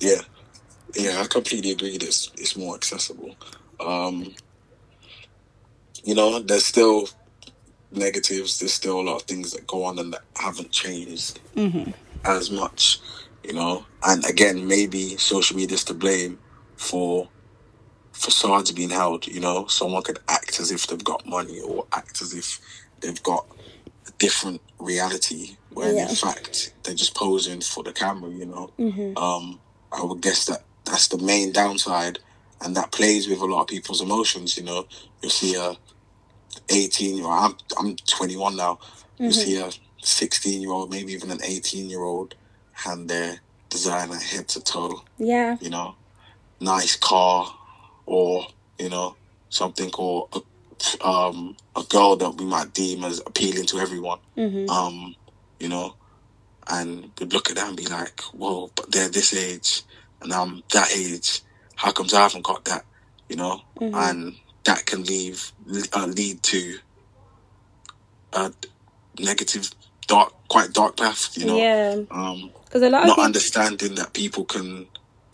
Yeah, 0.00 0.22
yeah, 0.94 1.20
I 1.20 1.26
completely 1.26 1.70
agree. 1.70 1.90
It's 1.90 2.30
it's 2.36 2.56
more 2.56 2.74
accessible. 2.74 3.36
Um, 3.80 4.34
you 6.04 6.14
know, 6.14 6.40
there's 6.40 6.64
still 6.64 7.08
negatives. 7.92 8.58
There's 8.58 8.72
still 8.72 9.00
a 9.00 9.02
lot 9.02 9.16
of 9.16 9.22
things 9.22 9.52
that 9.52 9.66
go 9.66 9.84
on 9.84 9.98
and 9.98 10.12
that 10.12 10.22
haven't 10.36 10.72
changed 10.72 11.40
as 12.24 12.50
much. 12.50 13.00
You 13.44 13.54
know, 13.54 13.84
and 14.04 14.24
again, 14.24 14.66
maybe 14.66 15.16
social 15.16 15.56
media 15.56 15.74
is 15.74 15.84
to 15.84 15.94
blame 15.94 16.38
for 16.76 17.28
facades 18.12 18.70
being 18.72 18.90
held. 18.90 19.26
You 19.26 19.40
know, 19.40 19.66
someone 19.66 20.02
could 20.02 20.18
act 20.28 20.60
as 20.60 20.70
if 20.70 20.86
they've 20.86 21.02
got 21.02 21.26
money 21.26 21.60
or 21.60 21.86
act 21.92 22.22
as 22.22 22.32
if 22.34 22.60
they've 23.00 23.22
got 23.22 23.46
a 24.06 24.10
different 24.18 24.60
reality 24.78 25.56
when 25.70 25.96
Yeah. 25.96 26.08
in 26.10 26.14
fact 26.14 26.72
they're 26.82 26.94
just 26.94 27.14
posing 27.14 27.60
for 27.60 27.82
the 27.82 27.92
camera. 27.92 28.30
You 28.30 28.46
know, 28.46 28.70
um, 29.16 29.60
I 29.92 30.02
would 30.02 30.20
guess 30.20 30.46
that 30.46 30.64
that's 30.84 31.08
the 31.08 31.18
main 31.18 31.52
downside, 31.52 32.18
and 32.60 32.76
that 32.76 32.92
plays 32.92 33.28
with 33.28 33.40
a 33.40 33.44
lot 33.46 33.62
of 33.62 33.66
people's 33.68 34.00
emotions. 34.00 34.56
You 34.56 34.64
know, 34.64 34.86
you'll 35.20 35.30
see 35.30 35.54
a 35.54 35.76
18 36.68 37.16
year 37.16 37.26
old, 37.26 37.34
I'm, 37.78 37.86
I'm 37.90 37.96
21 37.96 38.56
now, 38.56 38.78
you 39.18 39.32
see 39.32 39.56
a 39.56 39.70
16 40.02 40.60
year 40.60 40.70
old, 40.70 40.90
maybe 40.90 41.12
even 41.12 41.30
an 41.30 41.40
18 41.42 41.88
year 41.88 42.02
old, 42.02 42.34
hand 42.72 43.08
their 43.08 43.40
designer 43.68 44.16
head 44.16 44.48
to 44.48 44.60
toe, 44.60 45.02
Yeah. 45.18 45.56
you 45.60 45.70
know, 45.70 45.94
nice 46.60 46.96
car, 46.96 47.52
or, 48.06 48.46
you 48.78 48.90
know, 48.90 49.16
something 49.50 49.90
or 49.98 50.28
a, 50.34 51.06
um, 51.06 51.56
a 51.76 51.82
girl 51.88 52.16
that 52.16 52.36
we 52.36 52.44
might 52.44 52.72
deem 52.74 53.04
as 53.04 53.20
appealing 53.26 53.66
to 53.66 53.78
everyone. 53.80 54.18
Um, 54.68 55.16
you 55.60 55.68
know, 55.68 55.96
and 56.68 57.12
we'd 57.20 57.32
look 57.32 57.50
at 57.50 57.56
that 57.56 57.68
and 57.68 57.76
be 57.76 57.86
like, 57.86 58.20
whoa, 58.32 58.70
but 58.76 58.90
they're 58.92 59.08
this 59.08 59.34
age 59.34 59.82
and 60.22 60.32
I'm 60.32 60.62
that 60.72 60.90
age. 60.96 61.42
How 61.76 61.92
comes 61.92 62.14
I 62.14 62.22
haven't 62.22 62.44
got 62.44 62.64
that? 62.66 62.84
You 63.28 63.36
know, 63.36 63.60
and 63.94 64.36
that 64.64 64.86
can 64.86 65.04
leave 65.04 65.52
uh, 65.94 66.06
lead 66.06 66.42
to 66.44 66.78
a 68.34 68.52
negative, 69.20 69.70
dark, 70.08 70.32
quite 70.48 70.72
dark 70.72 70.96
path. 70.96 71.36
You 71.36 71.46
know, 71.46 71.56
Yeah. 71.58 72.04
um, 72.10 72.52
Because 72.64 72.82
a 72.82 72.90
lot 72.90 73.02
of 73.02 73.06
not 73.08 73.16
people, 73.16 73.24
understanding 73.24 73.94
that 73.96 74.14
people 74.14 74.44
can 74.44 74.88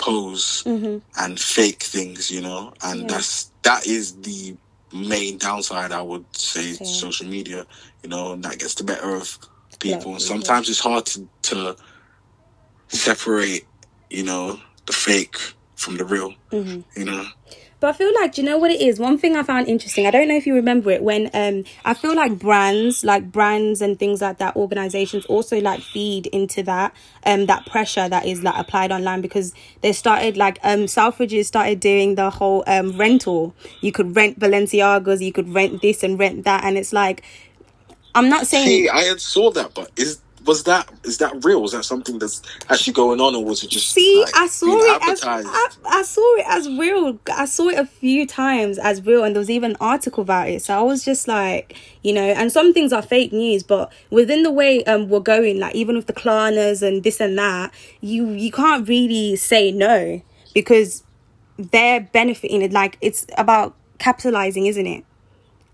pose 0.08 0.62
mm-hmm. 0.64 0.98
and 1.22 1.38
fake 1.38 1.82
things. 1.82 2.30
You 2.30 2.42
know, 2.42 2.72
and 2.82 3.08
that's 3.08 3.50
that 3.62 3.86
is 3.86 4.14
the 4.22 4.56
main 4.92 5.38
downside. 5.38 5.92
I 5.92 6.02
would 6.02 6.24
say 6.36 6.72
social 6.72 7.26
media. 7.26 7.66
You 8.02 8.08
know, 8.10 8.32
and 8.32 8.42
that 8.44 8.58
gets 8.58 8.74
the 8.74 8.84
better 8.84 9.16
of 9.16 9.38
people. 9.78 10.12
And 10.12 10.22
sometimes 10.22 10.68
it's 10.68 10.80
hard 10.80 11.06
to, 11.06 11.28
to 11.42 11.76
separate, 12.88 13.66
you 14.10 14.22
know, 14.22 14.60
the 14.86 14.92
fake 14.92 15.36
from 15.76 15.96
the 15.96 16.04
real. 16.04 16.34
Mm-hmm. 16.52 16.80
You 16.98 17.04
know, 17.04 17.26
But 17.80 17.90
I 17.90 17.92
feel 17.92 18.12
like, 18.14 18.34
do 18.34 18.42
you 18.42 18.48
know 18.48 18.58
what 18.58 18.72
it 18.72 18.80
is? 18.80 18.98
One 18.98 19.18
thing 19.18 19.36
I 19.36 19.44
found 19.44 19.68
interesting, 19.68 20.06
I 20.06 20.10
don't 20.10 20.26
know 20.26 20.36
if 20.36 20.46
you 20.46 20.54
remember 20.54 20.90
it, 20.90 21.02
when 21.02 21.30
um 21.32 21.64
I 21.84 21.94
feel 21.94 22.14
like 22.14 22.38
brands, 22.38 23.04
like 23.04 23.30
brands 23.30 23.80
and 23.80 23.98
things 23.98 24.20
like 24.20 24.38
that, 24.38 24.56
organizations 24.56 25.24
also 25.26 25.60
like 25.60 25.80
feed 25.80 26.26
into 26.28 26.62
that 26.64 26.94
um 27.24 27.46
that 27.46 27.66
pressure 27.66 28.08
that 28.08 28.26
is 28.26 28.42
like 28.42 28.56
applied 28.58 28.90
online 28.90 29.20
because 29.20 29.54
they 29.82 29.92
started 29.92 30.36
like 30.36 30.58
um 30.64 30.86
Selfridges 30.86 31.44
started 31.46 31.78
doing 31.78 32.16
the 32.16 32.30
whole 32.30 32.64
um 32.66 32.98
rental. 32.98 33.54
You 33.80 33.92
could 33.92 34.16
rent 34.16 34.40
Balenciagas, 34.40 35.20
you 35.20 35.32
could 35.32 35.48
rent 35.54 35.80
this 35.80 36.02
and 36.02 36.18
rent 36.18 36.44
that, 36.44 36.64
and 36.64 36.76
it's 36.76 36.92
like 36.92 37.22
I'm 38.14 38.28
not 38.28 38.48
saying 38.48 38.66
see, 38.66 38.88
I 38.88 39.02
had 39.02 39.20
saw 39.20 39.52
that, 39.52 39.74
but 39.74 39.92
is 39.96 40.20
was 40.44 40.64
that 40.64 40.90
is 41.04 41.18
that 41.18 41.44
real? 41.44 41.60
Was 41.62 41.72
that 41.72 41.84
something 41.84 42.18
that's 42.18 42.42
actually 42.70 42.92
going 42.92 43.20
on, 43.20 43.34
or 43.34 43.44
was 43.44 43.62
it 43.62 43.70
just 43.70 43.92
See, 43.92 44.22
like, 44.24 44.36
I 44.36 44.46
saw 44.46 44.66
it 44.66 45.02
as? 45.02 45.22
I, 45.24 45.68
I 45.86 46.02
saw 46.02 46.36
it 46.36 46.46
as 46.48 46.68
real. 46.68 47.18
I 47.34 47.44
saw 47.44 47.68
it 47.68 47.78
a 47.78 47.86
few 47.86 48.26
times 48.26 48.78
as 48.78 49.04
real, 49.04 49.24
and 49.24 49.34
there 49.34 49.40
was 49.40 49.50
even 49.50 49.72
an 49.72 49.76
article 49.80 50.22
about 50.22 50.48
it. 50.48 50.62
So 50.62 50.78
I 50.78 50.82
was 50.82 51.04
just 51.04 51.28
like, 51.28 51.76
you 52.02 52.12
know, 52.12 52.22
and 52.22 52.50
some 52.52 52.72
things 52.72 52.92
are 52.92 53.02
fake 53.02 53.32
news, 53.32 53.62
but 53.62 53.92
within 54.10 54.42
the 54.42 54.52
way 54.52 54.84
um 54.84 55.08
we're 55.08 55.20
going, 55.20 55.58
like 55.58 55.74
even 55.74 55.96
with 55.96 56.06
the 56.06 56.12
Klarnas 56.12 56.82
and 56.82 57.02
this 57.02 57.20
and 57.20 57.38
that, 57.38 57.72
you 58.00 58.28
you 58.30 58.52
can't 58.52 58.88
really 58.88 59.36
say 59.36 59.72
no 59.72 60.22
because 60.54 61.02
they're 61.56 62.00
benefiting. 62.00 62.62
It 62.62 62.72
like 62.72 62.98
it's 63.00 63.26
about 63.36 63.74
capitalizing, 63.98 64.66
isn't 64.66 64.86
it? 64.86 65.04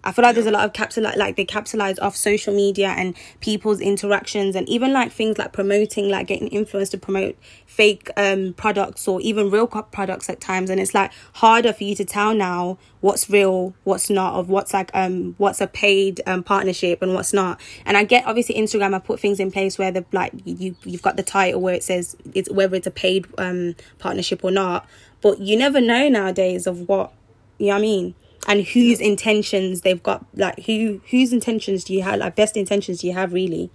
I 0.05 0.12
feel 0.12 0.23
like 0.23 0.35
there's 0.35 0.47
a 0.47 0.51
lot 0.51 0.64
of 0.67 0.75
capital 0.75 1.11
like 1.17 1.37
they 1.37 1.45
capitalize 1.45 1.99
off 1.99 2.14
social 2.14 2.55
media 2.55 2.88
and 2.88 3.17
people's 3.40 3.81
interactions 3.81 4.55
and 4.55 4.69
even 4.69 4.93
like 4.93 5.11
things 5.11 5.38
like 5.38 5.53
promoting 5.53 6.11
like 6.11 6.27
getting 6.27 6.49
influenced 6.49 6.93
to 6.93 6.99
promote 6.99 7.37
fake 7.67 8.11
um 8.17 8.53
products 8.53 9.09
or 9.09 9.21
even 9.23 9.51
real 9.51 9.67
products 9.67 10.29
at 10.29 10.40
times. 10.40 10.69
And 10.69 10.79
it's 10.79 10.95
like 10.95 11.11
harder 11.35 11.73
for 11.73 11.85
you 11.85 11.95
to 11.97 12.05
tell 12.05 12.35
now 12.35 12.79
what's 13.01 13.31
real 13.31 13.75
what's 13.85 14.11
not 14.11 14.35
of 14.35 14.51
what's 14.51 14.75
like 14.75 14.90
um 14.95 15.35
what's 15.38 15.61
a 15.62 15.67
paid 15.67 16.21
um 16.27 16.43
partnership 16.43 17.01
and 17.01 17.14
what's 17.14 17.33
not. 17.33 17.59
And 17.87 17.97
I 17.97 18.05
get 18.05 18.27
obviously 18.27 18.57
Instagram 18.57 18.95
I 18.95 18.99
put 18.99 19.19
things 19.19 19.40
in 19.40 19.51
place 19.51 19.79
where 19.79 19.90
the 19.90 20.05
like 20.12 20.33
you 20.45 20.77
you've 20.85 21.03
got 21.03 21.17
the 21.17 21.23
title 21.23 21.62
where 21.62 21.75
it 21.75 21.83
says 21.83 22.14
it's 22.35 22.51
whether 22.51 22.77
it's 22.77 22.87
a 22.87 22.90
paid 22.90 23.27
um 23.38 23.75
partnership 23.99 24.45
or 24.45 24.51
not. 24.51 24.87
But 25.23 25.40
you 25.40 25.57
never 25.57 25.81
know 25.81 26.11
nowadays 26.11 26.67
of 26.67 26.87
what 26.88 27.11
you 27.59 27.69
know 27.69 27.73
what 27.73 27.79
I 27.79 27.83
mean 27.83 28.14
and 28.46 28.66
whose 28.66 29.00
intentions 29.00 29.80
they've 29.80 30.02
got 30.02 30.24
like 30.35 30.64
who 30.64 31.00
whose 31.11 31.33
intentions 31.33 31.85
do 31.85 31.94
you 31.94 32.02
have 32.02 32.18
like 32.18 32.37
best 32.37 32.57
intentions 32.57 33.00
do 33.00 33.07
you 33.07 33.12
have 33.12 33.33
really? 33.33 33.70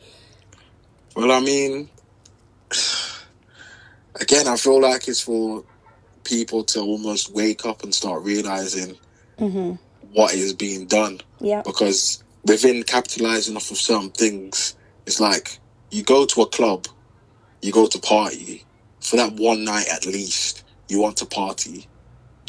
Well, 1.16 1.32
I 1.32 1.40
mean, 1.40 1.90
again, 4.22 4.48
I 4.48 4.58
feel 4.58 4.82
like 4.82 5.08
it's 5.08 5.22
for 5.22 5.64
people 6.24 6.64
to 6.64 6.82
almost 6.82 7.34
wake 7.34 7.66
up 7.66 7.84
and 7.84 7.94
start 7.94 8.24
realizing 8.24 8.96
mm-hmm. 9.40 9.74
what 10.14 10.34
is 10.34 10.54
being 10.54 10.86
done. 10.86 11.22
yeah. 11.40 11.62
Because 11.64 12.24
within 12.46 12.84
capitalizing 12.84 13.56
off 13.56 13.72
of 13.72 13.78
certain 13.78 14.12
things, 14.12 14.76
it's 15.06 15.20
like 15.20 15.60
you 15.92 16.04
go 16.04 16.26
to 16.26 16.42
a 16.42 16.48
club, 16.48 16.88
you 17.62 17.72
go 17.72 17.88
to 17.88 18.00
party. 18.00 18.66
For 19.02 19.16
that 19.16 19.34
one 19.34 19.64
night 19.64 19.88
at 19.92 20.06
least. 20.06 20.64
You 20.90 21.00
want 21.00 21.18
to 21.18 21.26
party, 21.28 21.88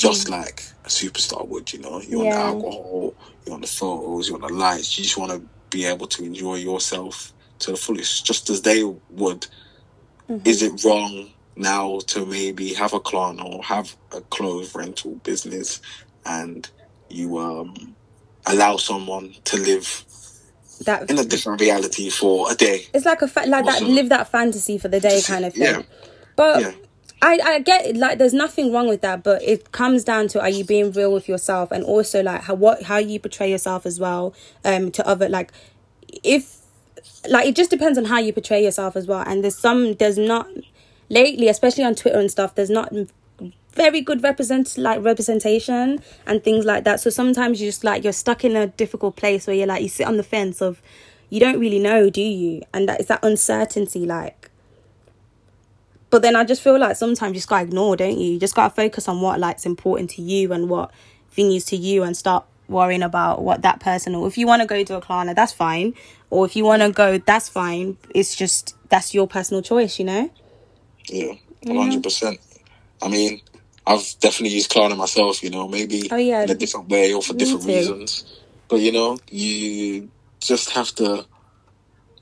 just 0.00 0.28
like 0.30 0.62
a 0.84 0.88
superstar 0.88 1.46
would. 1.46 1.72
You 1.72 1.80
know, 1.80 2.00
you 2.00 2.18
want 2.18 2.30
the 2.30 2.36
alcohol, 2.36 3.14
you 3.44 3.52
want 3.52 3.62
the 3.62 3.68
photos, 3.68 4.28
you 4.28 4.34
want 4.34 4.48
the 4.48 4.54
lights. 4.58 4.96
You 4.96 5.04
just 5.04 5.18
want 5.18 5.32
to 5.32 5.42
be 5.68 5.84
able 5.84 6.06
to 6.08 6.24
enjoy 6.24 6.56
yourself 6.56 7.32
to 7.60 7.72
the 7.72 7.76
fullest, 7.76 8.24
just 8.24 8.48
as 8.50 8.62
they 8.62 8.82
would. 9.10 9.46
Is 10.44 10.62
it 10.62 10.82
wrong 10.84 11.30
now 11.56 11.98
to 12.06 12.24
maybe 12.24 12.72
have 12.74 12.94
a 12.94 13.00
clan 13.00 13.40
or 13.40 13.62
have 13.64 13.94
a 14.12 14.20
clothes 14.22 14.74
rental 14.74 15.16
business, 15.16 15.80
and 16.24 16.70
you 17.10 17.38
um 17.38 17.96
allow 18.46 18.76
someone 18.76 19.34
to 19.44 19.56
live 19.58 20.04
that 20.86 21.10
in 21.10 21.18
a 21.18 21.24
different 21.24 21.60
reality 21.60 22.08
for 22.08 22.50
a 22.50 22.54
day? 22.54 22.86
it's 22.94 23.04
like 23.04 23.20
a 23.22 23.28
fa- 23.28 23.44
like 23.46 23.66
that 23.66 23.82
live 23.82 24.08
that 24.08 24.28
fantasy 24.30 24.78
for 24.78 24.88
the 24.88 25.00
day 25.00 25.20
kind 25.22 25.44
of 25.44 25.52
thing 25.52 25.62
Yeah. 25.62 25.82
but 26.36 26.60
Yeah. 26.60 26.72
I, 27.22 27.38
I 27.44 27.58
get 27.60 27.96
like 27.96 28.18
there's 28.18 28.32
nothing 28.32 28.72
wrong 28.72 28.88
with 28.88 29.02
that 29.02 29.22
but 29.22 29.42
it 29.42 29.72
comes 29.72 30.04
down 30.04 30.28
to 30.28 30.40
are 30.40 30.48
you 30.48 30.64
being 30.64 30.90
real 30.92 31.12
with 31.12 31.28
yourself? 31.28 31.70
And 31.70 31.84
also 31.84 32.22
like 32.22 32.42
how 32.42 32.54
what 32.54 32.84
how 32.84 32.96
you 32.96 33.20
portray 33.20 33.50
yourself 33.50 33.84
as 33.84 34.00
well 34.00 34.34
um 34.64 34.90
to 34.92 35.06
other 35.06 35.28
like 35.28 35.52
if 36.24 36.56
like 37.28 37.46
it 37.46 37.54
just 37.54 37.70
depends 37.70 37.98
on 37.98 38.06
how 38.06 38.18
you 38.18 38.32
portray 38.32 38.62
yourself 38.64 38.96
as 38.96 39.06
well. 39.06 39.22
And 39.26 39.44
there's 39.44 39.58
some 39.58 39.94
there's 39.94 40.18
not 40.18 40.48
lately 41.08 41.48
especially 41.48 41.84
on 41.84 41.94
twitter 41.94 42.18
and 42.18 42.30
stuff 42.30 42.54
there's 42.54 42.70
not 42.70 42.92
very 43.72 44.00
good 44.00 44.22
represent 44.22 44.76
like 44.78 45.02
representation 45.02 46.00
and 46.26 46.42
things 46.42 46.64
like 46.64 46.84
that. 46.84 47.00
So 47.00 47.10
sometimes 47.10 47.60
you 47.60 47.68
just 47.68 47.84
like 47.84 48.02
you're 48.02 48.12
stuck 48.12 48.44
in 48.44 48.56
a 48.56 48.68
difficult 48.68 49.16
place 49.16 49.46
where 49.46 49.56
you're 49.56 49.66
like 49.66 49.82
you 49.82 49.88
sit 49.88 50.06
on 50.06 50.16
the 50.16 50.22
fence 50.22 50.60
of 50.62 50.80
you 51.28 51.38
don't 51.38 51.60
really 51.60 51.78
know 51.78 52.08
do 52.08 52.22
you? 52.22 52.62
And 52.72 52.88
that 52.88 53.00
is 53.00 53.06
that 53.06 53.22
uncertainty 53.22 54.06
like 54.06 54.39
but 56.10 56.22
then 56.22 56.36
i 56.36 56.44
just 56.44 56.62
feel 56.62 56.78
like 56.78 56.96
sometimes 56.96 57.30
you 57.30 57.34
just 57.34 57.48
gotta 57.48 57.64
ignore 57.64 57.96
don't 57.96 58.18
you 58.18 58.32
you 58.32 58.38
just 58.38 58.54
gotta 58.54 58.74
focus 58.74 59.08
on 59.08 59.20
what 59.20 59.40
like's 59.40 59.66
important 59.66 60.10
to 60.10 60.22
you 60.22 60.52
and 60.52 60.68
what 60.68 60.90
things 61.30 61.64
to 61.64 61.76
you 61.76 62.02
and 62.02 62.16
start 62.16 62.44
worrying 62.68 63.02
about 63.02 63.42
what 63.42 63.62
that 63.62 63.80
person 63.80 64.14
or 64.14 64.28
if 64.28 64.38
you 64.38 64.46
want 64.46 64.62
to 64.62 64.66
go 64.66 64.84
to 64.84 64.96
a 64.96 65.00
Klarna, 65.00 65.34
that's 65.34 65.52
fine 65.52 65.92
or 66.30 66.46
if 66.46 66.54
you 66.54 66.64
want 66.64 66.82
to 66.82 66.90
go 66.90 67.18
that's 67.18 67.48
fine 67.48 67.96
it's 68.14 68.36
just 68.36 68.76
that's 68.88 69.12
your 69.12 69.26
personal 69.26 69.60
choice 69.62 69.98
you 69.98 70.04
know 70.04 70.30
Yeah, 71.08 71.34
one 71.64 71.76
hundred 71.76 72.02
percent. 72.02 72.38
I 73.02 73.08
mean, 73.08 73.40
I've 73.86 74.14
definitely 74.20 74.54
used 74.54 74.70
Klarna 74.70 74.96
myself. 74.96 75.42
You 75.42 75.50
know, 75.50 75.66
maybe 75.66 76.08
Oh, 76.10 76.16
yeah. 76.16 76.42
in 76.42 76.50
a 76.50 76.54
different 76.54 76.88
way 76.88 77.12
or 77.12 77.22
for 77.22 77.32
Me 77.32 77.38
different 77.38 77.62
too. 77.62 77.68
reasons. 77.68 78.40
But 78.68 78.80
you 78.80 78.92
know, 78.92 79.18
you 79.30 80.10
just 80.38 80.70
have 80.70 80.94
to 80.96 81.26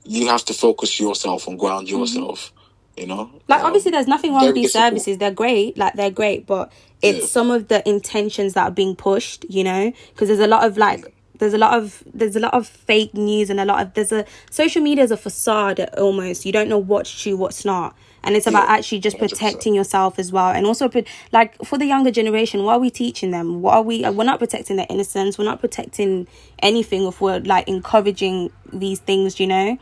you 0.03 0.27
have 0.27 0.43
to 0.45 0.53
focus 0.53 0.99
yourself 0.99 1.47
and 1.47 1.59
ground 1.59 1.87
mm-hmm. 1.87 1.99
yourself. 1.99 2.51
You 2.99 3.07
know, 3.07 3.29
like 3.47 3.61
Um, 3.61 3.67
obviously 3.67 3.91
there's 3.91 4.07
nothing 4.07 4.33
wrong 4.33 4.45
with 4.45 4.55
these 4.55 4.73
difficult. 4.73 4.91
services. 5.03 5.17
They're 5.17 5.31
great. 5.31 5.77
Like 5.77 5.93
they're 5.93 6.11
great 6.11 6.45
but 6.45 6.71
it's 7.01 7.19
Yeah. 7.19 7.25
some 7.27 7.49
of 7.51 7.67
the 7.69 7.87
intentions 7.87 8.53
that 8.53 8.63
are 8.67 8.71
being 8.71 8.95
pushed 8.95 9.45
you 9.49 9.63
know? 9.63 9.91
Because 10.13 10.27
there's 10.27 10.39
a 10.39 10.47
lot 10.47 10.65
of 10.65 10.77
like 10.77 11.13
there's 11.39 11.53
a 11.53 11.57
lot 11.57 11.77
of 11.79 12.03
there's 12.13 12.35
a 12.35 12.39
lot 12.41 12.53
of 12.53 12.67
fake 12.67 13.13
news 13.13 13.49
and 13.49 13.59
a 13.61 13.65
lot 13.65 13.81
of 13.81 13.93
there's 13.93 14.11
a 14.11 14.25
social 14.51 14.81
media 14.81 15.03
is 15.05 15.11
a 15.11 15.17
facade 15.17 15.79
almost. 15.97 16.45
You 16.45 16.51
don't 16.51 16.67
know 16.67 16.77
what's 16.77 17.09
true 17.21 17.37
what's 17.37 17.63
not. 17.63 17.95
And 18.21 18.35
it's 18.35 18.47
about 18.47 18.67
Yeah, 18.67 18.75
actually 18.75 18.99
just 18.99 19.15
100%. 19.17 19.19
protecting 19.29 19.73
yourself 19.73 20.19
as 20.19 20.29
well. 20.33 20.49
And 20.49 20.65
also 20.65 20.91
like 21.31 21.55
for 21.63 21.77
the 21.77 21.85
younger 21.85 22.11
generation 22.11 22.63
what 22.65 22.73
are 22.73 22.79
we 22.79 22.89
teaching 22.89 23.31
them? 23.31 23.61
What 23.61 23.75
are 23.75 23.81
we 23.81 24.01
we're 24.09 24.25
not 24.25 24.39
protecting 24.39 24.75
their 24.75 24.87
innocence. 24.89 25.37
We're 25.37 25.45
not 25.45 25.61
protecting 25.61 26.27
anything 26.61 27.03
if 27.07 27.21
we're 27.21 27.39
like 27.39 27.69
encouraging 27.69 28.51
these 28.73 28.99
things 28.99 29.39
you 29.39 29.47
know 29.47 29.77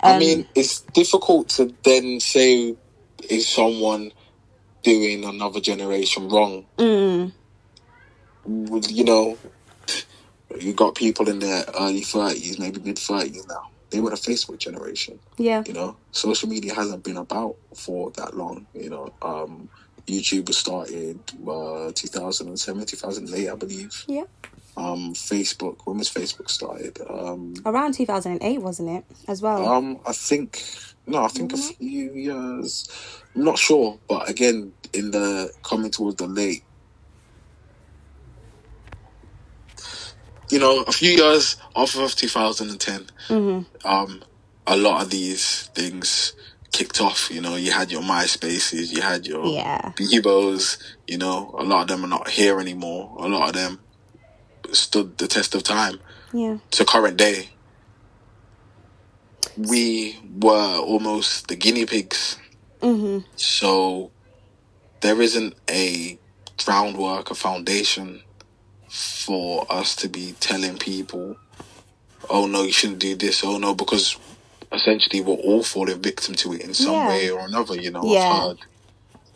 I 0.00 0.18
mean, 0.18 0.46
it's 0.54 0.80
difficult 0.80 1.48
to 1.50 1.74
then 1.84 2.20
say 2.20 2.76
is 3.30 3.48
someone 3.48 4.12
doing 4.82 5.24
another 5.24 5.60
generation 5.60 6.28
wrong. 6.28 6.66
Mm. 6.78 7.32
You 8.46 9.04
know, 9.04 9.38
you 10.60 10.74
got 10.74 10.94
people 10.94 11.28
in 11.28 11.38
their 11.38 11.64
early 11.78 12.02
thirties, 12.02 12.58
maybe 12.58 12.80
mid 12.80 12.98
thirties 12.98 13.46
now. 13.46 13.70
They 13.90 14.00
were 14.00 14.10
the 14.10 14.16
Facebook 14.16 14.58
generation. 14.58 15.18
yeah 15.38 15.62
You 15.66 15.72
know, 15.72 15.96
social 16.10 16.48
media 16.48 16.74
hasn't 16.74 17.04
been 17.04 17.16
about 17.16 17.56
for 17.74 18.10
that 18.12 18.36
long. 18.36 18.66
You 18.74 18.90
know, 18.90 19.12
um, 19.22 19.68
YouTube 20.06 20.48
was 20.48 20.58
started 20.58 21.18
uh, 21.48 21.92
2007, 21.94 22.84
2008, 22.86 23.48
I 23.48 23.54
believe. 23.54 24.04
yeah 24.06 24.24
Um, 24.76 25.14
Facebook, 25.14 25.76
when 25.84 25.98
was 25.98 26.10
Facebook 26.10 26.50
started? 26.50 26.98
Um, 27.08 27.54
around 27.64 27.94
2008 27.94 28.58
wasn't 28.58 28.90
it 28.90 29.04
as 29.28 29.40
well 29.40 29.68
um, 29.68 30.00
I 30.06 30.12
think 30.12 30.62
no, 31.06 31.22
I 31.24 31.28
think 31.28 31.52
a 31.52 31.56
few 31.56 32.12
years. 32.14 32.88
I'm 33.36 33.44
not 33.44 33.58
sure, 33.58 33.98
but 34.08 34.28
again, 34.28 34.72
in 34.92 35.10
the 35.10 35.50
coming 35.62 35.90
towards 35.90 36.16
the 36.16 36.26
late, 36.26 36.64
you 40.50 40.58
know, 40.58 40.82
a 40.82 40.92
few 40.92 41.10
years 41.10 41.56
off 41.74 41.94
of 41.96 42.14
2010, 42.14 43.06
um, 43.84 44.22
a 44.66 44.76
lot 44.76 45.02
of 45.02 45.10
these 45.10 45.64
things 45.74 46.34
kicked 46.72 47.00
off. 47.02 47.30
You 47.30 47.40
know, 47.42 47.56
you 47.56 47.70
had 47.70 47.92
your 47.92 48.02
MySpaces, 48.02 48.90
you 48.92 49.02
had 49.02 49.26
your 49.26 49.44
Yeah. 49.46 49.92
Bebos. 49.96 50.78
You 51.06 51.18
know, 51.18 51.54
a 51.58 51.64
lot 51.64 51.82
of 51.82 51.88
them 51.88 52.04
are 52.04 52.08
not 52.08 52.28
here 52.30 52.60
anymore. 52.60 53.14
A 53.18 53.28
lot 53.28 53.48
of 53.48 53.54
them 53.54 53.80
stood 54.74 55.18
the 55.18 55.28
test 55.28 55.54
of 55.54 55.62
time 55.62 56.00
yeah 56.32 56.58
to 56.72 56.84
current 56.84 57.16
day, 57.16 57.50
we 59.56 60.18
were 60.38 60.76
almost 60.78 61.48
the 61.48 61.56
guinea 61.56 61.86
pigs. 61.86 62.36
mm-hmm 62.80 63.18
So 63.36 64.10
there 65.00 65.20
isn't 65.22 65.54
a 65.70 66.18
groundwork, 66.64 67.30
a 67.30 67.34
foundation 67.34 68.22
for 68.88 69.66
us 69.70 69.94
to 69.96 70.08
be 70.08 70.32
telling 70.40 70.78
people, 70.78 71.36
oh 72.30 72.46
no, 72.46 72.62
you 72.62 72.72
shouldn't 72.72 72.98
do 73.00 73.14
this, 73.14 73.44
oh 73.44 73.58
no, 73.58 73.74
because 73.74 74.16
essentially 74.72 75.20
we're 75.20 75.34
all 75.34 75.62
falling 75.62 76.00
victim 76.02 76.34
to 76.36 76.52
it 76.54 76.62
in 76.62 76.74
some 76.74 76.94
Yeah. 76.94 77.08
way 77.08 77.30
or 77.30 77.40
another, 77.46 77.76
you 77.76 77.90
know. 77.90 78.04
Yeah. 78.04 78.28
I've 78.32 78.42
heard, 78.42 78.58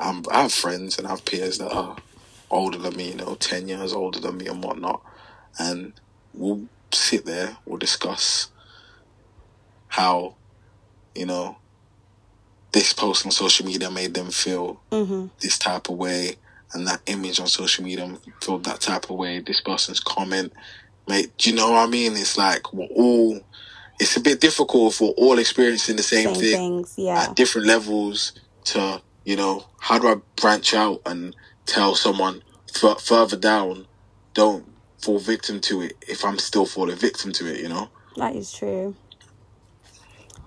um, 0.00 0.24
I 0.32 0.42
have 0.42 0.52
friends 0.52 0.98
and 0.98 1.06
I 1.06 1.10
have 1.10 1.24
peers 1.24 1.58
that 1.58 1.72
are 1.72 1.96
older 2.50 2.78
than 2.78 2.96
me, 2.96 3.10
you 3.10 3.16
know, 3.16 3.34
10 3.36 3.68
years 3.68 3.92
older 3.92 4.20
than 4.20 4.38
me 4.38 4.46
and 4.46 4.62
whatnot. 4.64 5.02
And 5.58 5.92
we'll 6.34 6.68
sit 6.92 7.24
there, 7.24 7.56
we'll 7.66 7.78
discuss 7.78 8.50
how, 9.88 10.34
you 11.14 11.26
know, 11.26 11.56
this 12.72 12.92
post 12.92 13.24
on 13.24 13.32
social 13.32 13.66
media 13.66 13.90
made 13.90 14.14
them 14.14 14.30
feel 14.30 14.80
mm-hmm 14.90 15.26
this 15.40 15.58
type 15.58 15.88
of 15.88 15.96
way 15.96 16.36
and 16.72 16.86
that 16.86 17.00
image 17.06 17.40
on 17.40 17.46
social 17.46 17.82
media 17.84 18.16
feel 18.42 18.58
that 18.58 18.80
type 18.80 19.04
of 19.04 19.16
way. 19.16 19.40
This 19.40 19.60
person's 19.60 20.00
comment, 20.00 20.52
mate, 21.08 21.32
do 21.38 21.50
you 21.50 21.56
know 21.56 21.70
what 21.70 21.88
I 21.88 21.90
mean? 21.90 22.12
It's 22.12 22.36
like 22.36 22.72
we're 22.72 22.86
all 22.86 23.40
it's 23.98 24.16
a 24.16 24.20
bit 24.20 24.40
difficult 24.40 24.94
for 24.94 25.12
all 25.16 25.38
experiencing 25.38 25.96
the 25.96 26.02
same, 26.02 26.34
Same 26.34 26.40
thing 26.40 26.56
things, 26.84 26.94
yeah. 26.96 27.22
at 27.22 27.36
different 27.36 27.66
levels 27.66 28.32
to 28.64 29.00
you 29.24 29.36
know 29.36 29.64
how 29.80 29.98
do 29.98 30.08
I 30.08 30.16
branch 30.40 30.74
out 30.74 31.00
and 31.06 31.34
tell 31.66 31.94
someone 31.94 32.42
f- 32.74 33.00
further 33.00 33.36
down 33.36 33.86
don't 34.34 34.66
fall 34.98 35.18
victim 35.18 35.60
to 35.62 35.82
it 35.82 35.96
if 36.06 36.24
I'm 36.24 36.38
still 36.38 36.66
falling 36.66 36.96
victim 36.96 37.32
to 37.32 37.46
it, 37.52 37.60
you 37.60 37.68
know. 37.68 37.88
That 38.16 38.34
is 38.34 38.52
true. 38.52 38.96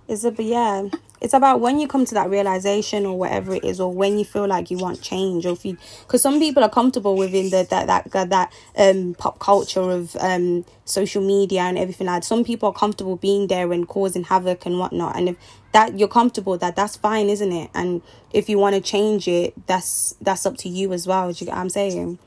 It's 0.07 0.23
a 0.23 0.31
but 0.31 0.45
yeah, 0.45 0.89
it's 1.21 1.33
about 1.33 1.61
when 1.61 1.79
you 1.79 1.87
come 1.87 2.03
to 2.03 2.13
that 2.15 2.29
realization 2.29 3.05
or 3.05 3.17
whatever 3.17 3.53
it 3.53 3.63
is, 3.63 3.79
or 3.79 3.93
when 3.93 4.19
you 4.19 4.25
feel 4.25 4.47
like 4.47 4.69
you 4.69 4.77
want 4.77 5.01
change, 5.01 5.45
or 5.45 5.53
if 5.53 5.63
you, 5.63 5.77
because 6.01 6.21
some 6.21 6.39
people 6.39 6.63
are 6.63 6.69
comfortable 6.69 7.15
within 7.15 7.49
the 7.49 7.65
that 7.69 7.87
that 7.87 8.11
that, 8.11 8.29
that 8.29 8.53
um 8.75 9.15
pop 9.17 9.39
culture 9.39 9.89
of 9.89 10.15
um 10.19 10.65
social 10.83 11.25
media 11.25 11.61
and 11.61 11.77
everything 11.77 12.07
like. 12.07 12.23
That. 12.23 12.27
Some 12.27 12.43
people 12.43 12.69
are 12.69 12.73
comfortable 12.73 13.15
being 13.15 13.47
there 13.47 13.71
and 13.71 13.87
causing 13.87 14.23
havoc 14.23 14.65
and 14.65 14.79
whatnot, 14.79 15.15
and 15.15 15.29
if 15.29 15.37
that 15.71 15.97
you're 15.97 16.09
comfortable, 16.09 16.57
that 16.57 16.75
that's 16.75 16.97
fine, 16.97 17.29
isn't 17.29 17.51
it? 17.51 17.69
And 17.73 18.01
if 18.33 18.49
you 18.49 18.57
want 18.57 18.75
to 18.75 18.81
change 18.81 19.27
it, 19.27 19.53
that's 19.67 20.15
that's 20.19 20.45
up 20.45 20.57
to 20.57 20.69
you 20.69 20.91
as 20.91 21.07
well. 21.07 21.31
Do 21.31 21.37
you 21.39 21.45
get 21.45 21.55
what 21.55 21.61
I'm 21.61 21.69
saying? 21.69 22.19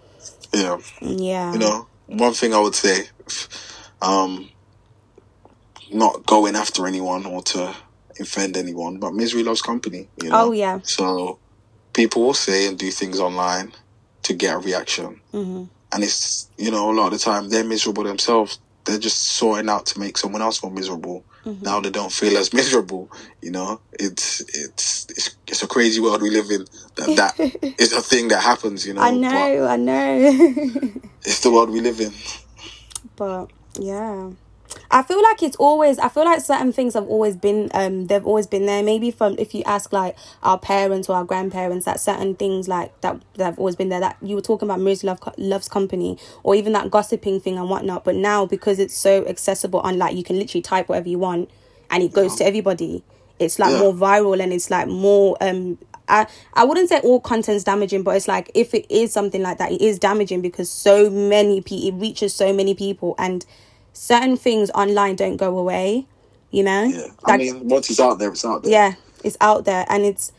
Yeah. 0.54 0.78
Yeah. 1.02 1.52
You 1.52 1.58
know, 1.58 1.86
one 2.06 2.32
thing 2.34 2.54
I 2.54 2.60
would 2.60 2.74
say, 2.74 3.04
um, 4.02 4.48
not 5.92 6.26
going 6.26 6.56
after 6.56 6.86
anyone 6.86 7.26
or 7.26 7.42
to 7.42 7.74
offend 8.20 8.56
anyone, 8.56 8.98
but 8.98 9.12
misery 9.14 9.42
loves 9.42 9.62
company. 9.62 10.08
You 10.22 10.30
know? 10.30 10.46
Oh, 10.48 10.52
yeah. 10.52 10.80
So 10.82 11.38
people 11.92 12.22
will 12.22 12.34
say 12.34 12.66
and 12.68 12.78
do 12.78 12.90
things 12.90 13.20
online 13.20 13.72
to 14.22 14.34
get 14.34 14.54
a 14.54 14.58
reaction, 14.58 15.20
Mm-hmm. 15.32 15.64
and 15.92 16.02
it's 16.04 16.48
you 16.56 16.70
know 16.70 16.90
a 16.90 16.94
lot 16.94 17.12
of 17.12 17.12
the 17.12 17.18
time 17.18 17.48
they're 17.50 17.64
miserable 17.64 18.04
themselves. 18.04 18.58
They're 18.84 18.98
just 18.98 19.18
sorting 19.22 19.68
out 19.70 19.86
to 19.86 19.98
make 20.00 20.16
someone 20.18 20.42
else 20.42 20.62
more 20.62 20.72
miserable. 20.72 21.24
Mm-hmm. 21.44 21.64
Now 21.64 21.80
they 21.80 21.90
don't 21.90 22.12
feel 22.12 22.36
as 22.38 22.52
miserable. 22.54 23.10
You 23.42 23.50
know, 23.50 23.80
it's 23.92 24.40
it's 24.40 25.06
it's 25.10 25.36
it's 25.46 25.62
a 25.62 25.66
crazy 25.66 26.00
world 26.00 26.22
we 26.22 26.30
live 26.30 26.50
in. 26.50 26.64
That 26.96 27.16
that 27.16 27.74
is 27.78 27.92
a 27.92 28.00
thing 28.00 28.28
that 28.28 28.42
happens. 28.42 28.86
You 28.86 28.94
know, 28.94 29.02
I 29.02 29.10
but 29.10 29.18
know, 29.18 29.66
I 29.66 29.76
know. 29.76 30.90
it's 31.24 31.40
the 31.40 31.50
world 31.50 31.70
we 31.70 31.80
live 31.80 32.00
in. 32.00 32.12
but 33.16 33.50
yeah 33.78 34.30
i 34.90 35.02
feel 35.02 35.22
like 35.22 35.42
it's 35.42 35.56
always 35.56 35.98
i 35.98 36.08
feel 36.08 36.24
like 36.24 36.40
certain 36.40 36.72
things 36.72 36.94
have 36.94 37.06
always 37.06 37.36
been 37.36 37.70
um 37.74 38.06
they've 38.06 38.26
always 38.26 38.46
been 38.46 38.66
there 38.66 38.82
maybe 38.82 39.10
from 39.10 39.36
if 39.38 39.54
you 39.54 39.62
ask 39.64 39.92
like 39.92 40.16
our 40.42 40.58
parents 40.58 41.08
or 41.08 41.16
our 41.16 41.24
grandparents 41.24 41.84
that 41.84 42.00
certain 42.00 42.34
things 42.34 42.66
like 42.66 42.98
that 43.02 43.20
that 43.34 43.44
have 43.44 43.58
always 43.58 43.76
been 43.76 43.88
there 43.88 44.00
that 44.00 44.16
you 44.22 44.34
were 44.34 44.40
talking 44.40 44.66
about 44.68 44.80
misery 44.80 45.08
love 45.08 45.20
loves 45.38 45.68
company 45.68 46.18
or 46.42 46.54
even 46.54 46.72
that 46.72 46.90
gossiping 46.90 47.40
thing 47.40 47.56
and 47.58 47.68
whatnot 47.70 48.04
but 48.04 48.14
now 48.14 48.46
because 48.46 48.78
it's 48.78 48.96
so 48.96 49.24
accessible 49.26 49.80
on 49.80 49.98
like 49.98 50.16
you 50.16 50.24
can 50.24 50.38
literally 50.38 50.62
type 50.62 50.88
whatever 50.88 51.08
you 51.08 51.18
want 51.18 51.48
and 51.90 52.02
it 52.02 52.12
goes 52.12 52.34
to 52.36 52.44
everybody 52.44 53.02
it's 53.38 53.58
like 53.58 53.70
Yeah. 53.72 53.80
more 53.80 53.92
viral 53.92 54.42
and 54.42 54.52
it's 54.52 54.70
like 54.70 54.88
more 54.88 55.36
um 55.40 55.78
I, 56.08 56.26
I 56.54 56.64
wouldn't 56.64 56.88
say 56.88 57.00
all 57.00 57.20
content's 57.20 57.64
damaging, 57.64 58.02
but 58.02 58.16
it's 58.16 58.28
like 58.28 58.50
if 58.54 58.74
it 58.74 58.86
is 58.90 59.12
something 59.12 59.42
like 59.42 59.58
that, 59.58 59.72
it 59.72 59.80
is 59.80 59.98
damaging 59.98 60.40
because 60.42 60.70
so 60.70 61.10
many 61.10 61.60
people 61.60 61.88
it 61.88 62.00
reaches 62.00 62.34
so 62.34 62.52
many 62.52 62.74
people 62.74 63.14
and 63.18 63.44
certain 63.92 64.36
things 64.36 64.70
online 64.70 65.16
don't 65.16 65.36
go 65.36 65.56
away, 65.58 66.06
you 66.50 66.62
know? 66.62 66.84
Yeah, 66.84 67.06
I 67.24 67.30
Like, 67.32 67.40
mean, 67.40 67.68
once 67.68 67.90
it's 67.90 68.00
out 68.00 68.18
there, 68.18 68.30
it's 68.30 68.44
out 68.44 68.62
there. 68.62 68.72
yeah, 68.72 68.94
it's 69.22 69.36
out 69.40 69.64
there 69.64 69.86
and 69.88 70.04
it's 70.04 70.32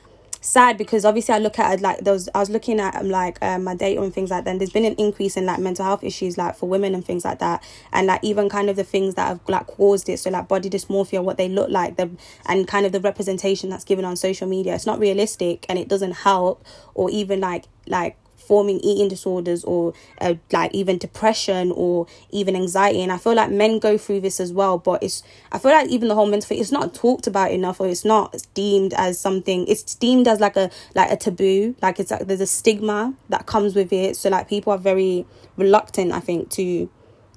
sad 0.46 0.78
because 0.78 1.06
obviously 1.06 1.34
I 1.34 1.40
look 1.40 1.58
at 1.60 1.82
like 1.82 2.00
those 2.00 2.30
I 2.36 2.40
was 2.40 2.50
looking 2.50 2.80
at 2.80 2.96
um, 2.96 3.10
like 3.10 3.38
um, 3.42 3.64
my 3.64 3.76
data 3.76 4.02
and 4.02 4.14
things 4.14 4.30
like 4.30 4.46
that 4.46 4.52
and 4.52 4.62
there's 4.62 4.72
been 4.72 4.86
an 4.86 4.96
increase 4.96 5.38
in 5.38 5.46
like 5.46 5.60
mental 5.60 5.86
health 5.86 6.04
issues 6.04 6.38
like 6.38 6.56
for 6.56 6.70
women 6.70 6.94
and 6.94 7.04
things 7.04 7.26
like 7.26 7.40
that. 7.40 7.64
And 7.92 8.08
like 8.08 8.24
even 8.24 8.50
kind 8.50 8.70
of 8.70 8.76
the 8.76 8.84
things 8.84 9.16
that 9.16 9.28
have 9.28 9.40
like 9.48 9.68
caused 9.68 10.10
it. 10.10 10.20
So 10.20 10.30
like 10.30 10.48
body 10.48 10.70
dysmorphia 10.70 11.24
what 11.24 11.38
they 11.38 11.50
look 11.50 11.70
like 11.70 11.98
the 11.98 12.10
and 12.46 12.68
kind 12.68 12.86
of 12.86 12.92
the 12.92 13.02
representation 13.02 13.70
that's 13.70 13.84
given 13.84 14.06
on 14.06 14.16
social 14.16 14.48
media. 14.48 14.76
It's 14.76 14.86
not 14.86 15.00
realistic 15.00 15.66
and 15.68 15.80
it 15.80 15.88
doesn't 15.88 16.14
help 16.14 16.64
or 16.94 17.10
even 17.10 17.40
like 17.40 17.66
like 17.88 18.18
forming 18.48 18.80
eating 18.80 19.08
disorders 19.08 19.64
or 19.64 19.94
uh, 20.22 20.36
like 20.52 20.74
even 20.74 20.98
depression 20.98 21.72
or 21.72 22.08
even 22.32 22.56
anxiety. 22.56 23.02
And 23.02 23.12
i 23.12 23.18
feel 23.18 23.36
like 23.36 23.52
men 23.52 23.80
go 23.80 23.98
through 23.98 24.22
this 24.22 24.40
as 24.40 24.54
well 24.54 24.78
but 24.78 25.04
it's 25.04 25.24
i 25.52 25.58
feel 25.58 25.72
like 25.72 25.90
even 25.90 26.08
the 26.08 26.16
whole 26.16 26.26
mental 26.26 26.48
thing 26.48 26.60
it's 26.60 26.72
not 26.72 26.94
talked 26.94 27.28
about 27.28 27.52
enough 27.52 27.80
or 27.80 27.88
it's 27.88 28.06
not 28.06 28.36
deemed 28.54 28.94
as 28.94 29.20
something 29.20 29.68
it's 29.68 29.96
deemed 29.96 30.28
as 30.28 30.40
like 30.40 30.56
a 30.56 30.70
like 30.94 31.12
a 31.12 31.18
taboo. 31.18 31.76
Like 31.82 32.00
it's 32.00 32.12
like 32.12 32.28
there's 32.28 32.42
a 32.42 32.48
stigma 32.48 33.14
that 33.30 33.46
comes 33.46 33.76
with 33.76 33.92
it. 33.92 34.16
So 34.16 34.30
like 34.30 34.48
people 34.48 34.72
are 34.74 34.78
very 34.78 35.26
reluctant 35.58 36.12
i 36.12 36.20
think 36.20 36.50
to 36.50 36.90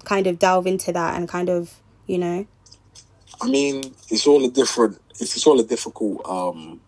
kind 0.05 0.27
of 0.27 0.39
delve 0.39 0.67
into 0.67 0.93
that 0.93 1.17
and 1.17 1.29
kind 1.29 1.49
of 1.49 1.81
you 2.07 2.19
know. 2.19 2.47
I 3.41 3.49
mean, 3.49 3.95
it's 4.09 4.27
all 4.27 4.45
a 4.45 4.51
different. 4.51 4.99
It's, 5.11 5.37
it's 5.37 5.47
all 5.47 5.61
a 5.61 5.65
difficult 5.65 6.27
um 6.29 6.81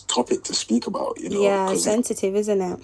topic 0.00 0.44
to 0.44 0.54
speak 0.54 0.86
about. 0.86 1.18
You 1.20 1.30
know, 1.30 1.40
yeah 1.40 1.74
sensitive 1.76 2.34
isn't 2.36 2.60
it 2.60 2.80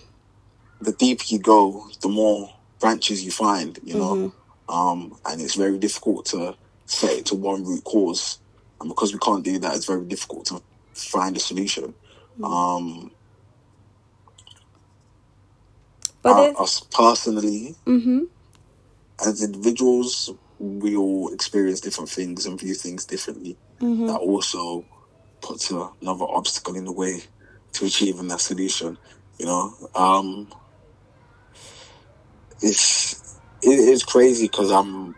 the 0.80 0.92
deeper 0.92 1.24
you 1.26 1.38
go, 1.38 1.88
the 2.02 2.08
more 2.08 2.52
branches 2.80 3.24
you 3.24 3.30
find. 3.30 3.78
You 3.82 3.94
know, 3.94 4.14
Mm-hmm. 4.68 4.74
um, 4.74 5.18
and 5.26 5.40
it's 5.40 5.54
very 5.54 5.78
difficult 5.78 6.26
to 6.26 6.56
set 6.86 7.10
it 7.18 7.26
to 7.26 7.34
one 7.34 7.64
root 7.64 7.84
cause, 7.84 8.38
and 8.80 8.88
because 8.88 9.12
we 9.12 9.18
can't 9.18 9.44
do 9.44 9.58
that, 9.58 9.74
it's 9.74 9.86
very 9.86 10.04
difficult 10.04 10.46
to 10.46 10.62
find 10.94 11.36
a 11.36 11.40
solution. 11.40 11.94
Mm-hmm. 12.38 12.44
Um, 12.44 13.10
but 16.22 16.60
us 16.60 16.80
personally, 16.80 17.74
mm-hmm 17.86 18.24
as 19.24 19.42
individuals, 19.42 20.30
we 20.58 20.96
all 20.96 21.32
experience 21.32 21.80
different 21.80 22.08
things 22.08 22.46
and 22.46 22.58
view 22.58 22.74
things 22.74 23.04
differently. 23.04 23.56
Mm-hmm. 23.80 24.06
That 24.06 24.18
also 24.18 24.84
puts 25.42 25.70
another 25.70 26.26
obstacle 26.26 26.76
in 26.76 26.84
the 26.86 26.92
way 26.92 27.22
to 27.74 27.86
achieving 27.86 28.28
that 28.28 28.40
solution. 28.40 28.98
You 29.38 29.46
know, 29.46 29.74
um, 29.94 30.50
it's 32.62 33.40
it 33.62 33.78
is 33.80 34.04
crazy 34.04 34.46
because 34.46 34.70
I'm 34.72 35.16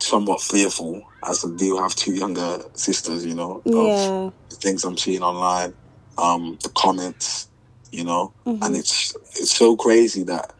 somewhat 0.00 0.42
fearful 0.42 1.02
as 1.28 1.44
I 1.44 1.48
do 1.56 1.78
have 1.78 1.94
two 1.94 2.14
younger 2.14 2.60
sisters. 2.74 3.26
You 3.26 3.34
know, 3.34 3.64
of 3.74 3.94
yeah 3.96 4.30
the 4.50 4.56
things 4.56 4.84
I'm 4.84 4.98
seeing 4.98 5.22
online, 5.22 5.74
um, 6.18 6.58
the 6.62 6.70
comments, 6.70 7.50
you 7.92 8.04
know, 8.04 8.34
Mm-hmm. 8.46 8.62
and 8.62 8.76
it's 8.76 9.14
it's 9.36 9.52
so 9.56 9.76
crazy 9.76 10.24
that 10.24 10.52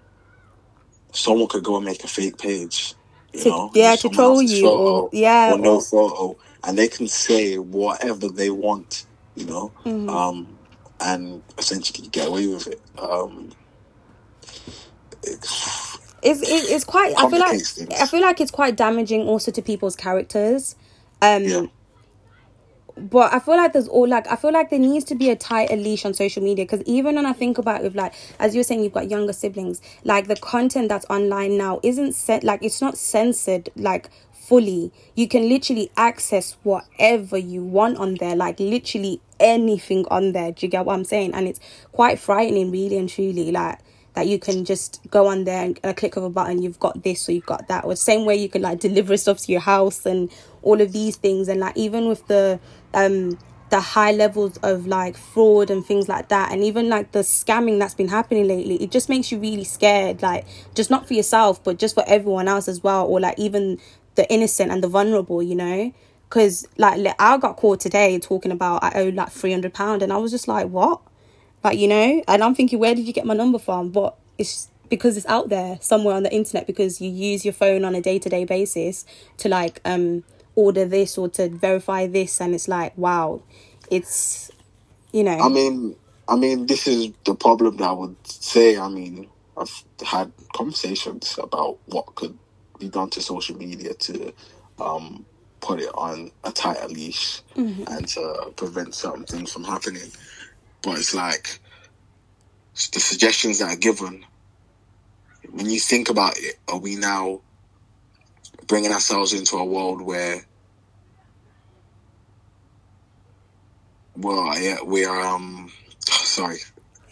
someone 1.14 1.48
could 1.48 1.64
go 1.64 1.76
and 1.76 1.84
make 1.86 2.04
a 2.04 2.08
fake 2.08 2.38
page, 2.38 2.94
you 3.32 3.44
To- 3.44 3.50
know, 3.50 3.70
yeah, 3.74 3.96
to 3.96 4.08
troll 4.10 4.42
you 4.42 4.68
or- 4.70 5.10
yeah, 5.12 5.52
or 5.52 5.58
no 5.58 5.80
photo, 5.80 6.36
and 6.64 6.78
they 6.78 6.88
can 6.88 7.08
say 7.08 7.58
whatever 7.58 8.28
they 8.28 8.50
want, 8.50 9.06
you 9.34 9.46
know, 9.46 9.72
Mm-hmm. 9.84 10.08
um, 10.08 10.58
and 11.00 11.42
essentially 11.58 12.06
get 12.08 12.28
away 12.28 12.46
with 12.46 12.68
it. 12.68 12.80
Um, 12.98 13.50
it's, 15.24 15.78
it's 16.22 16.70
it's 16.70 16.84
quite 16.84 17.14
i 17.18 17.28
feel 17.28 17.38
like 17.40 17.60
things. 17.60 18.00
i 18.00 18.06
feel 18.06 18.20
like 18.20 18.40
it's 18.40 18.50
quite 18.50 18.76
damaging 18.76 19.22
also 19.22 19.50
to 19.50 19.62
people's 19.62 19.96
characters 19.96 20.76
um 21.20 21.44
yeah, 21.44 21.66
but 22.96 23.32
I 23.32 23.38
feel 23.38 23.56
like 23.56 23.72
there's 23.72 23.88
all 23.88 24.06
like 24.06 24.26
I 24.30 24.36
feel 24.36 24.52
like 24.52 24.68
there 24.70 24.78
needs 24.78 25.04
to 25.06 25.14
be 25.14 25.30
a 25.30 25.36
tighter 25.36 25.76
leash 25.76 26.04
on 26.04 26.12
social 26.12 26.42
media 26.42 26.64
because 26.66 26.82
even 26.82 27.14
when 27.14 27.24
I 27.24 27.32
think 27.32 27.56
about 27.58 27.80
it 27.80 27.84
with 27.84 27.94
like 27.96 28.12
as 28.38 28.54
you're 28.54 28.64
saying 28.64 28.82
you've 28.84 28.92
got 28.92 29.10
younger 29.10 29.32
siblings 29.32 29.80
like 30.04 30.26
the 30.28 30.36
content 30.36 30.88
that's 30.90 31.06
online 31.08 31.56
now 31.56 31.80
isn't 31.82 32.12
set 32.12 32.44
like 32.44 32.62
it's 32.62 32.80
not 32.82 32.98
censored 32.98 33.70
like 33.76 34.10
fully. 34.52 34.92
You 35.14 35.28
can 35.28 35.48
literally 35.48 35.90
access 35.96 36.58
whatever 36.62 37.38
you 37.38 37.64
want 37.64 37.96
on 37.96 38.16
there 38.16 38.36
like 38.36 38.60
literally 38.60 39.18
anything 39.40 40.04
on 40.10 40.32
there. 40.32 40.52
Do 40.52 40.66
you 40.66 40.70
get 40.70 40.84
what 40.84 40.92
I'm 40.92 41.04
saying? 41.04 41.32
And 41.32 41.48
it's 41.48 41.58
quite 41.92 42.18
frightening 42.18 42.70
really 42.70 42.98
and 42.98 43.08
truly 43.08 43.50
like 43.50 43.78
that 44.12 44.26
you 44.26 44.38
can 44.38 44.66
just 44.66 45.00
go 45.08 45.28
on 45.28 45.44
there 45.44 45.64
and 45.64 45.80
a 45.82 45.94
click 45.94 46.16
of 46.16 46.24
a 46.24 46.28
button 46.28 46.60
you've 46.60 46.78
got 46.78 47.02
this 47.02 47.26
or 47.30 47.32
you've 47.32 47.46
got 47.46 47.66
that. 47.68 47.86
Or 47.86 47.96
same 47.96 48.26
way 48.26 48.36
you 48.36 48.50
can 48.50 48.60
like 48.60 48.78
deliver 48.78 49.16
stuff 49.16 49.38
to 49.38 49.52
your 49.52 49.62
house 49.62 50.04
and 50.04 50.30
all 50.60 50.82
of 50.82 50.92
these 50.92 51.16
things. 51.16 51.48
And 51.48 51.58
like 51.58 51.78
even 51.78 52.06
with 52.06 52.26
the 52.26 52.60
um 52.92 53.38
the 53.70 53.80
high 53.80 54.12
levels 54.12 54.58
of 54.58 54.86
like 54.86 55.16
fraud 55.16 55.70
and 55.70 55.82
things 55.86 56.06
like 56.06 56.28
that 56.28 56.52
and 56.52 56.62
even 56.62 56.90
like 56.90 57.12
the 57.12 57.20
scamming 57.20 57.78
that's 57.78 57.94
been 57.94 58.08
happening 58.08 58.46
lately 58.46 58.74
it 58.82 58.90
just 58.90 59.08
makes 59.08 59.32
you 59.32 59.38
really 59.38 59.64
scared 59.64 60.20
like 60.20 60.44
just 60.74 60.90
not 60.90 61.08
for 61.08 61.14
yourself 61.14 61.64
but 61.64 61.78
just 61.78 61.94
for 61.94 62.04
everyone 62.06 62.48
else 62.48 62.68
as 62.68 62.82
well. 62.82 63.06
Or 63.06 63.18
like 63.18 63.38
even 63.38 63.78
the 64.14 64.30
innocent 64.32 64.70
and 64.70 64.82
the 64.82 64.88
vulnerable 64.88 65.42
you 65.42 65.54
know? 65.54 65.92
Because 66.28 66.66
like 66.78 67.14
i 67.18 67.36
got 67.36 67.56
called 67.56 67.80
today 67.80 68.18
talking 68.18 68.52
about 68.52 68.82
i 68.82 68.92
owe 68.94 69.08
like 69.10 69.30
300 69.30 69.74
pound 69.74 70.02
and 70.02 70.12
i 70.12 70.16
was 70.16 70.30
just 70.30 70.48
like 70.48 70.68
what? 70.68 71.00
Like 71.62 71.78
you 71.78 71.88
know? 71.88 72.22
And 72.28 72.42
i'm 72.42 72.54
thinking 72.54 72.78
where 72.78 72.94
did 72.94 73.06
you 73.06 73.12
get 73.12 73.26
my 73.26 73.34
number 73.34 73.58
from? 73.58 73.90
But 73.90 74.16
it's 74.38 74.68
because 74.88 75.16
it's 75.16 75.26
out 75.26 75.48
there 75.48 75.78
somewhere 75.80 76.14
on 76.14 76.22
the 76.22 76.32
internet 76.32 76.66
because 76.66 77.00
you 77.00 77.10
use 77.10 77.44
your 77.44 77.54
phone 77.54 77.84
on 77.84 77.94
a 77.94 78.00
day-to-day 78.00 78.44
basis 78.44 79.06
to 79.38 79.48
like 79.48 79.80
um 79.84 80.24
order 80.54 80.84
this 80.84 81.16
or 81.16 81.28
to 81.30 81.48
verify 81.48 82.06
this 82.06 82.40
and 82.40 82.54
it's 82.54 82.68
like 82.68 82.96
wow 82.98 83.40
it's 83.90 84.50
you 85.12 85.22
know? 85.22 85.38
I 85.38 85.48
mean, 85.48 85.94
I 86.26 86.36
mean, 86.36 86.66
this 86.66 86.86
is 86.86 87.12
the 87.24 87.34
problem 87.34 87.76
that 87.76 87.88
I 87.88 87.92
would 87.92 88.16
say. 88.26 88.78
I 88.78 88.88
mean, 88.88 89.28
I've 89.56 89.84
had 90.04 90.32
conversations 90.54 91.38
about 91.40 91.78
what 91.86 92.14
could 92.14 92.36
be 92.82 92.88
done 92.88 93.10
to 93.10 93.22
social 93.22 93.56
media 93.56 93.94
to 93.94 94.32
um, 94.80 95.24
put 95.60 95.80
it 95.80 95.90
on 95.94 96.30
a 96.44 96.50
tighter 96.50 96.88
leash 96.88 97.40
and 97.86 98.08
to 98.08 98.52
prevent 98.56 98.94
certain 98.94 99.24
things 99.24 99.52
from 99.52 99.64
happening. 99.64 100.10
But 100.82 100.98
it's 100.98 101.14
like 101.14 101.60
the 102.74 103.00
suggestions 103.00 103.60
that 103.60 103.72
are 103.72 103.78
given. 103.78 104.24
When 105.50 105.70
you 105.70 105.78
think 105.78 106.10
about 106.10 106.34
it, 106.38 106.58
are 106.68 106.78
we 106.78 106.96
now 106.96 107.40
bringing 108.66 108.92
ourselves 108.92 109.32
into 109.32 109.56
a 109.56 109.64
world 109.64 110.02
where, 110.02 110.44
well, 114.16 114.58
yeah, 114.58 114.78
we 114.84 115.04
are. 115.04 115.20
Um, 115.20 115.70
sorry, 116.00 116.58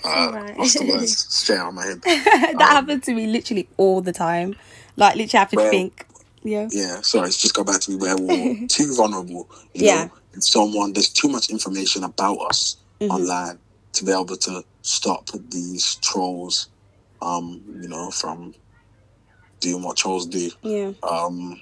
uh, 0.04 0.08
alright. 0.08 0.58
lost 0.58 0.78
the 0.78 0.86
words 0.86 1.16
straight 1.28 1.58
out 1.58 1.68
of 1.68 1.74
my 1.74 1.86
head. 1.86 2.02
that 2.02 2.56
happens 2.60 3.04
to 3.04 3.14
me 3.14 3.26
literally 3.26 3.68
all 3.76 4.00
the 4.00 4.12
time. 4.12 4.56
Like 5.00 5.16
literally, 5.16 5.38
I 5.38 5.40
have 5.40 5.50
to 5.50 5.56
Well, 5.56 5.70
think. 5.70 6.06
Yeah. 6.42 6.68
yeah, 6.72 7.00
sorry, 7.02 7.28
it's 7.28 7.38
just 7.42 7.54
go 7.54 7.64
back 7.64 7.80
to 7.82 7.90
me 7.90 7.96
where 7.98 8.16
we're 8.16 8.66
too 8.68 8.94
vulnerable. 8.94 9.50
You 9.74 9.86
Yeah. 9.86 10.04
know, 10.06 10.12
if 10.34 10.44
someone 10.44 10.92
there's 10.94 11.10
too 11.10 11.28
much 11.28 11.50
information 11.50 12.04
about 12.04 12.38
us 12.38 12.76
Mm-hmm. 13.00 13.12
online 13.14 13.58
to 13.94 14.04
be 14.04 14.12
able 14.12 14.36
to 14.36 14.62
stop 14.82 15.30
these 15.50 15.96
trolls, 16.02 16.68
um, 17.22 17.62
you 17.80 17.88
know, 17.88 18.10
from 18.10 18.54
doing 19.60 19.82
what 19.82 19.96
trolls 19.96 20.26
do. 20.26 20.50
Yeah. 20.62 20.92
Um, 21.02 21.60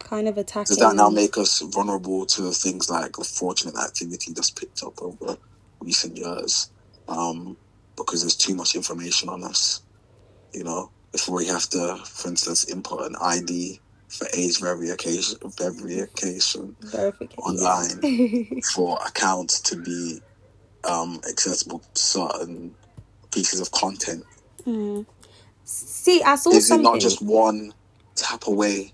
Kind 0.00 0.28
of 0.28 0.38
attacking. 0.38 0.66
does 0.76 0.78
that 0.78 0.94
now 0.96 1.10
make 1.10 1.36
us 1.38 1.60
vulnerable 1.60 2.26
to 2.26 2.52
things 2.52 2.88
like 2.90 3.16
the 3.16 3.24
fortunate 3.24 3.76
activity 3.76 4.32
that's 4.32 4.50
picked 4.50 4.82
up 4.84 5.02
over 5.02 5.36
recent 5.80 6.16
years? 6.16 6.70
Um, 7.08 7.56
because 7.96 8.22
there's 8.22 8.36
too 8.36 8.54
much 8.54 8.76
information 8.76 9.28
on 9.28 9.44
us. 9.44 9.82
You 10.54 10.64
know, 10.64 10.92
if 11.12 11.28
we 11.28 11.46
have 11.46 11.68
to, 11.70 11.96
for 12.04 12.28
instance, 12.28 12.68
input 12.68 13.06
an 13.06 13.16
ID 13.20 13.80
for 14.08 14.26
age 14.34 14.60
verification, 14.60 15.38
verification 15.56 16.76
verification? 16.80 17.38
online 17.38 18.60
for 18.74 18.98
accounts 19.06 19.60
to 19.60 19.76
be 19.76 20.20
um, 20.84 21.20
accessible 21.28 21.80
to 21.80 22.00
certain 22.00 22.74
pieces 23.32 23.60
of 23.60 23.70
content. 23.70 24.24
See, 25.64 26.22
I 26.22 26.34
saw 26.34 26.50
Is 26.50 26.70
it 26.70 26.80
not 26.80 27.00
just 27.00 27.22
one 27.22 27.72
tap 28.16 28.46
away 28.48 28.92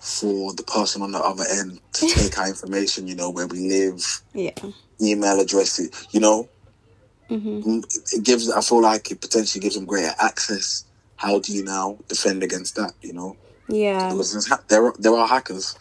for 0.00 0.54
the 0.54 0.62
person 0.62 1.02
on 1.02 1.12
the 1.12 1.18
other 1.18 1.44
end 1.50 1.80
to 1.92 2.06
take 2.14 2.38
our 2.38 2.48
information, 2.48 3.06
you 3.06 3.14
know, 3.14 3.30
where 3.30 3.46
we 3.46 3.68
live, 3.68 4.22
yeah. 4.32 4.52
email 5.00 5.38
address, 5.40 5.78
you 6.10 6.20
know? 6.20 6.48
Mm-hmm. 7.28 7.68
Mm, 7.68 8.14
It 8.14 8.24
gives, 8.24 8.50
I 8.50 8.60
feel 8.62 8.80
like 8.80 9.10
it 9.10 9.20
potentially 9.20 9.60
gives 9.60 9.74
them 9.74 9.84
greater 9.84 10.14
access. 10.18 10.85
How 11.16 11.38
do 11.38 11.52
you 11.52 11.64
now 11.64 11.98
defend 12.08 12.42
against 12.42 12.76
that, 12.76 12.92
you 13.02 13.12
know? 13.12 13.36
Yeah. 13.68 14.12
There, 14.68 14.86
are, 14.86 14.94
there 14.98 15.14
are 15.14 15.26
hackers, 15.26 15.74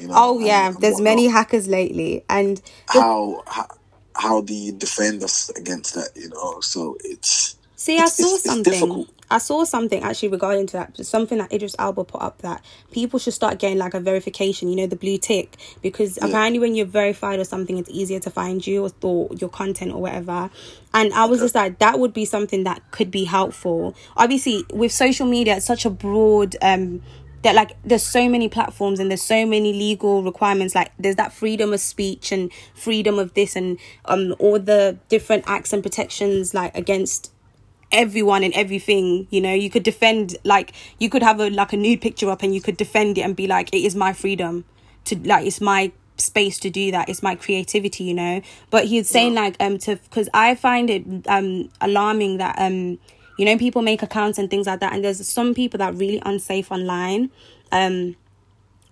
you 0.00 0.08
know? 0.08 0.14
Oh 0.16 0.38
yeah, 0.40 0.68
and 0.68 0.80
there's 0.80 0.94
whatnot. 0.94 1.04
many 1.04 1.26
hackers 1.28 1.68
lately, 1.68 2.24
and 2.30 2.60
how, 2.88 3.42
how 3.46 3.66
how 4.14 4.40
do 4.40 4.54
you 4.54 4.72
defend 4.72 5.22
us 5.22 5.50
against 5.50 5.94
that? 5.94 6.10
You 6.14 6.30
know, 6.30 6.60
so 6.60 6.96
it's 7.04 7.56
See, 7.76 7.98
I 7.98 8.06
saw 8.06 8.22
it's- 8.22 8.34
it's 8.34 8.44
something. 8.44 8.72
difficult. 8.72 9.08
I 9.30 9.38
saw 9.38 9.64
something 9.64 10.02
actually 10.02 10.28
regarding 10.28 10.66
to 10.68 10.72
that. 10.74 11.04
Something 11.04 11.38
that 11.38 11.52
Idris 11.52 11.74
Elba 11.78 12.04
put 12.04 12.22
up 12.22 12.38
that 12.38 12.64
people 12.92 13.18
should 13.18 13.34
start 13.34 13.58
getting 13.58 13.78
like 13.78 13.94
a 13.94 14.00
verification. 14.00 14.68
You 14.68 14.76
know, 14.76 14.86
the 14.86 14.96
blue 14.96 15.18
tick 15.18 15.56
because 15.82 16.18
apparently 16.18 16.58
when 16.58 16.74
you're 16.74 16.86
verified 16.86 17.38
or 17.38 17.44
something, 17.44 17.78
it's 17.78 17.90
easier 17.90 18.20
to 18.20 18.30
find 18.30 18.66
you 18.66 18.84
or, 18.84 18.90
or 19.02 19.28
your 19.36 19.50
content 19.50 19.92
or 19.92 20.00
whatever. 20.00 20.50
And 20.94 21.12
I 21.12 21.26
was 21.26 21.40
just 21.40 21.54
like, 21.54 21.78
that 21.80 21.98
would 21.98 22.12
be 22.12 22.24
something 22.24 22.64
that 22.64 22.90
could 22.90 23.10
be 23.10 23.24
helpful. 23.24 23.94
Obviously, 24.16 24.64
with 24.72 24.92
social 24.92 25.26
media, 25.26 25.56
it's 25.56 25.66
such 25.66 25.84
a 25.84 25.90
broad. 25.90 26.56
um 26.62 27.02
that 27.42 27.54
like 27.54 27.76
there's 27.84 28.02
so 28.02 28.28
many 28.28 28.48
platforms 28.48 28.98
and 28.98 29.08
there's 29.08 29.22
so 29.22 29.46
many 29.46 29.72
legal 29.72 30.24
requirements 30.24 30.74
like 30.74 30.90
there's 30.98 31.14
that 31.14 31.32
freedom 31.32 31.72
of 31.72 31.78
speech 31.78 32.32
and 32.32 32.50
freedom 32.74 33.20
of 33.20 33.32
this 33.34 33.54
and 33.54 33.78
um 34.06 34.34
all 34.40 34.58
the 34.58 34.98
different 35.08 35.44
acts 35.46 35.72
and 35.72 35.80
protections 35.80 36.54
like 36.54 36.76
against 36.76 37.32
everyone 37.92 38.42
and 38.42 38.52
everything 38.54 39.26
you 39.30 39.40
know? 39.40 39.52
You 39.52 39.70
could 39.70 39.82
defend 39.82 40.36
like 40.44 40.72
you 40.98 41.08
could 41.10 41.22
have 41.22 41.40
a 41.40 41.50
like 41.50 41.72
a 41.72 41.76
nude 41.76 42.00
picture 42.00 42.30
up 42.30 42.42
and 42.42 42.54
you 42.54 42.60
could 42.60 42.76
defend 42.76 43.18
it 43.18 43.22
and 43.22 43.34
be 43.34 43.46
like 43.46 43.72
it 43.72 43.84
is 43.84 43.94
my 43.94 44.12
freedom 44.12 44.64
to 45.04 45.16
like 45.18 45.46
it's 45.46 45.60
my 45.60 45.92
space 46.18 46.58
to 46.60 46.70
do 46.70 46.90
that. 46.90 47.08
It's 47.08 47.22
my 47.22 47.34
creativity 47.34 48.04
you 48.04 48.14
know? 48.14 48.40
But 48.70 48.86
he's 48.86 49.08
saying 49.08 49.34
like 49.34 49.56
um 49.60 49.78
to 49.78 49.96
because 49.96 50.28
i 50.34 50.54
find 50.54 50.90
it 50.90 51.04
um 51.28 51.70
alarming 51.80 52.38
that 52.38 52.56
um 52.58 52.98
you 53.38 53.44
know 53.44 53.56
people 53.58 53.82
make 53.82 54.02
accounts 54.02 54.38
and 54.38 54.48
things 54.48 54.66
like 54.66 54.80
that 54.80 54.92
and 54.92 55.04
there's 55.04 55.26
some 55.28 55.54
people 55.54 55.78
that 55.78 55.94
are 55.94 55.96
really 55.96 56.22
unsafe 56.24 56.70
online. 56.72 57.30
Um 57.72 58.16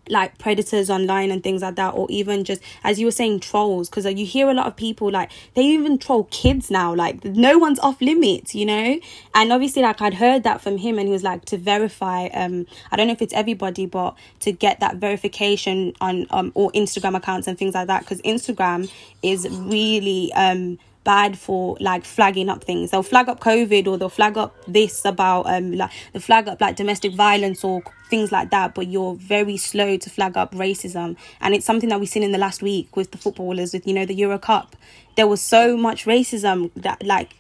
like 0.09 0.37
predators 0.39 0.91
online 0.91 1.31
and 1.31 1.43
things 1.43 1.63
like 1.63 1.77
that 1.77 1.95
or 1.95 2.07
even 2.11 2.45
just 2.45 2.63
as 2.83 2.99
you 2.99 3.07
were 3.07 3.13
saying 3.13 3.41
trolls 3.41 3.89
because 3.89 4.05
you 4.05 4.27
hear 4.27 4.49
a 4.51 4.55
lot 4.55 4.67
of 4.67 4.77
people 4.77 5.11
like 5.11 5.31
they 5.55 5.63
even 5.63 5.99
troll 5.99 6.25
kids 6.31 6.71
now 6.71 6.95
like 6.95 7.25
no 7.25 7.59
one's 7.59 7.79
off 7.79 8.01
limits 8.01 8.55
you 8.55 8.67
know? 8.67 8.99
And 9.35 9.53
obviously 9.53 9.83
like 9.83 10.01
i'd 10.03 10.15
heard 10.15 10.43
that 10.45 10.61
from 10.61 10.79
him 10.79 10.99
and 10.99 11.09
he 11.09 11.13
was 11.13 11.23
like 11.23 11.45
to 11.47 11.57
verify 11.57 12.27
um 12.27 12.67
i 12.91 12.97
don't 12.97 13.07
know 13.07 13.13
if 13.13 13.23
it's 13.23 13.35
everybody 13.35 13.87
but 13.87 14.15
to 14.41 14.53
get 14.53 14.81
that 14.81 14.97
verification 14.97 15.95
on 16.01 16.27
um 16.31 16.53
or 16.55 16.71
instagram 16.73 17.17
accounts 17.17 17.47
and 17.47 17.59
things 17.59 17.75
like 17.75 17.87
that 17.87 18.01
because 18.01 18.21
instagram 18.23 18.91
is 19.23 19.49
really 19.51 20.33
um 20.35 20.79
bad 21.05 21.39
for 21.39 21.77
like 21.81 22.05
flagging 22.05 22.49
up 22.49 22.65
things. 22.65 22.91
They'll 22.91 23.03
flag 23.03 23.29
up 23.29 23.41
COVID 23.41 23.87
or 23.87 23.99
they'll 23.99 24.09
flag 24.09 24.37
up 24.37 24.57
this 24.67 25.05
about 25.05 25.47
um 25.47 25.73
like 25.73 25.91
the 26.13 26.21
flag 26.21 26.49
up 26.49 26.61
like 26.61 26.77
domestic 26.77 27.15
violence 27.15 27.63
or 27.63 27.83
things 28.09 28.33
like 28.33 28.51
that, 28.51 28.75
but 28.75 28.89
you're 28.89 29.15
very 29.15 29.57
slow 29.57 29.97
to 29.97 30.11
flag 30.11 30.37
up 30.37 30.55
racism. 30.55 31.17
And 31.41 31.55
it's 31.55 31.67
something 31.67 31.89
that 31.91 32.01
we've 32.01 32.09
seen 32.09 32.23
in 32.23 32.33
the 32.33 32.39
last 32.39 32.63
week 32.63 32.97
with 32.97 33.11
the 33.11 33.19
footballers 33.19 33.73
with, 33.73 33.87
you 33.87 33.95
know, 33.95 34.07
the 34.07 34.15
Euro 34.15 34.39
Cup. 34.39 34.77
There 35.17 35.27
was 35.27 35.41
so 35.41 35.77
much 35.77 36.05
racism 36.05 36.71
that 36.77 37.05
like 37.05 37.35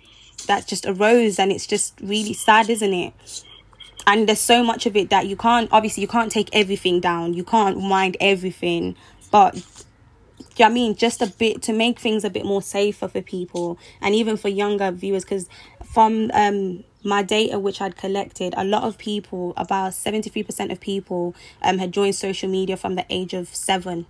that 0.46 0.66
just 0.66 0.84
arose 0.86 1.38
and 1.38 1.50
it's 1.50 1.66
just 1.66 1.98
really 2.00 2.34
sad, 2.34 2.68
isn't 2.68 2.92
it? 2.92 3.12
And 4.06 4.28
there's 4.28 4.40
so 4.40 4.62
much 4.62 4.84
of 4.84 4.96
it 4.96 5.08
that 5.10 5.26
you 5.26 5.36
can't 5.36 5.68
obviously 5.72 6.02
you 6.02 6.08
can't 6.08 6.30
take 6.30 6.50
everything 6.52 7.00
down. 7.00 7.34
You 7.34 7.44
can't 7.44 7.80
mind 7.80 8.16
everything. 8.20 8.96
But 9.30 9.64
do 10.38 10.44
you 10.44 10.46
know 10.48 10.64
what 10.66 10.70
I 10.70 10.74
mean? 10.74 10.94
Just 10.96 11.22
a 11.22 11.26
bit 11.26 11.62
to 11.62 11.72
make 11.72 11.98
things 11.98 12.24
a 12.24 12.30
bit 12.30 12.44
more 12.44 12.62
safer 12.62 13.08
for 13.08 13.22
people 13.22 13.78
and 14.00 14.14
even 14.14 14.36
for 14.36 14.48
younger 14.48 14.90
viewers. 14.90 15.24
Because 15.24 15.48
from 15.84 16.30
um, 16.34 16.84
my 17.02 17.22
data, 17.22 17.58
which 17.58 17.80
I'd 17.80 17.96
collected, 17.96 18.54
a 18.56 18.64
lot 18.64 18.84
of 18.84 18.98
people, 18.98 19.52
about 19.56 19.92
73% 19.92 20.72
of 20.72 20.80
people, 20.80 21.34
um, 21.62 21.78
had 21.78 21.92
joined 21.92 22.14
social 22.14 22.48
media 22.48 22.76
from 22.76 22.94
the 22.94 23.04
age 23.10 23.34
of 23.34 23.48
seven, 23.54 24.06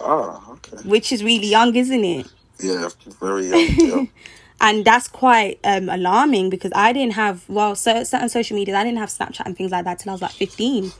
oh 0.00 0.42
okay, 0.52 0.88
which 0.88 1.12
is 1.12 1.22
really 1.22 1.46
young, 1.46 1.74
isn't 1.74 2.04
it? 2.04 2.26
yeah, 2.60 2.88
very 3.20 3.46
young. 3.46 3.68
yeah. 3.78 4.04
And 4.58 4.86
that's 4.86 5.06
quite 5.06 5.60
um, 5.64 5.90
alarming 5.90 6.48
because 6.48 6.72
I 6.74 6.94
didn't 6.94 7.12
have, 7.12 7.46
well, 7.46 7.74
certain 7.76 8.28
social 8.30 8.56
medias, 8.56 8.74
I 8.74 8.84
didn't 8.84 8.98
have 8.98 9.10
Snapchat 9.10 9.44
and 9.44 9.54
things 9.54 9.70
like 9.70 9.84
that 9.84 9.98
till 9.98 10.08
I 10.08 10.14
was 10.14 10.22
like 10.22 10.32
15, 10.32 10.92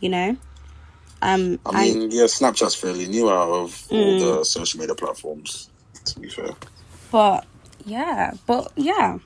you 0.00 0.08
know? 0.10 0.36
Um, 1.20 1.58
I 1.66 1.84
and- 1.86 1.98
mean, 2.00 2.10
yeah, 2.12 2.24
Snapchat's 2.24 2.74
fairly 2.74 3.06
new 3.06 3.28
out 3.30 3.48
of 3.50 3.86
all 3.90 3.98
Mm. 3.98 4.20
the 4.38 4.44
social 4.44 4.80
media 4.80 4.94
platforms. 4.94 5.68
To 6.06 6.20
be 6.20 6.28
fair, 6.30 6.50
but 7.10 7.44
yeah 7.84 8.32
but 8.46 8.72
yeah 8.76 9.18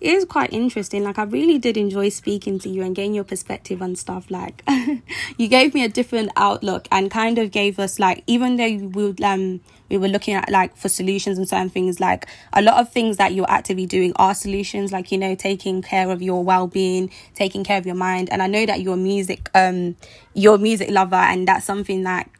it 0.00 0.14
is 0.14 0.24
quite 0.24 0.52
interesting. 0.52 1.04
Like 1.04 1.18
i 1.18 1.24
really 1.24 1.58
did 1.58 1.76
enjoy 1.76 2.08
speaking 2.08 2.58
to 2.60 2.68
you 2.68 2.82
and 2.82 2.96
getting 2.96 3.14
your 3.14 3.24
perspective 3.24 3.82
on 3.82 3.96
stuff. 3.96 4.30
Like 4.30 4.62
you 5.36 5.48
gave 5.48 5.74
me 5.74 5.84
a 5.84 5.88
different 5.88 6.30
outlook 6.36 6.88
and 6.90 7.10
kind 7.10 7.38
of 7.38 7.50
gave 7.50 7.78
us 7.78 7.98
like 7.98 8.24
even 8.26 8.56
though 8.56 8.64
we 8.64 8.86
would 8.86 9.22
um 9.22 9.60
we 9.90 9.98
were 9.98 10.08
looking 10.08 10.34
at 10.34 10.48
like 10.50 10.76
for 10.76 10.88
solutions 10.88 11.36
and 11.36 11.48
certain 11.48 11.68
things 11.68 12.00
like 12.00 12.26
a 12.52 12.62
lot 12.62 12.80
of 12.80 12.90
things 12.90 13.18
that 13.18 13.34
you're 13.34 13.50
actively 13.50 13.86
doing 13.86 14.12
are 14.16 14.34
solutions 14.34 14.92
like 14.92 15.12
you 15.12 15.18
know 15.18 15.34
taking 15.34 15.82
care 15.82 16.10
of 16.10 16.22
your 16.22 16.42
well-being 16.42 17.10
taking 17.34 17.62
care 17.62 17.76
of 17.78 17.84
your 17.84 17.96
mind. 17.96 18.30
And 18.30 18.42
i 18.42 18.46
know 18.46 18.64
that 18.64 18.80
you're 18.80 18.96
music 18.96 19.50
um 19.54 19.96
you're 20.32 20.54
a 20.54 20.58
music 20.58 20.90
lover 20.90 21.16
and 21.16 21.46
that's 21.46 21.66
something 21.66 22.04
that 22.04 22.30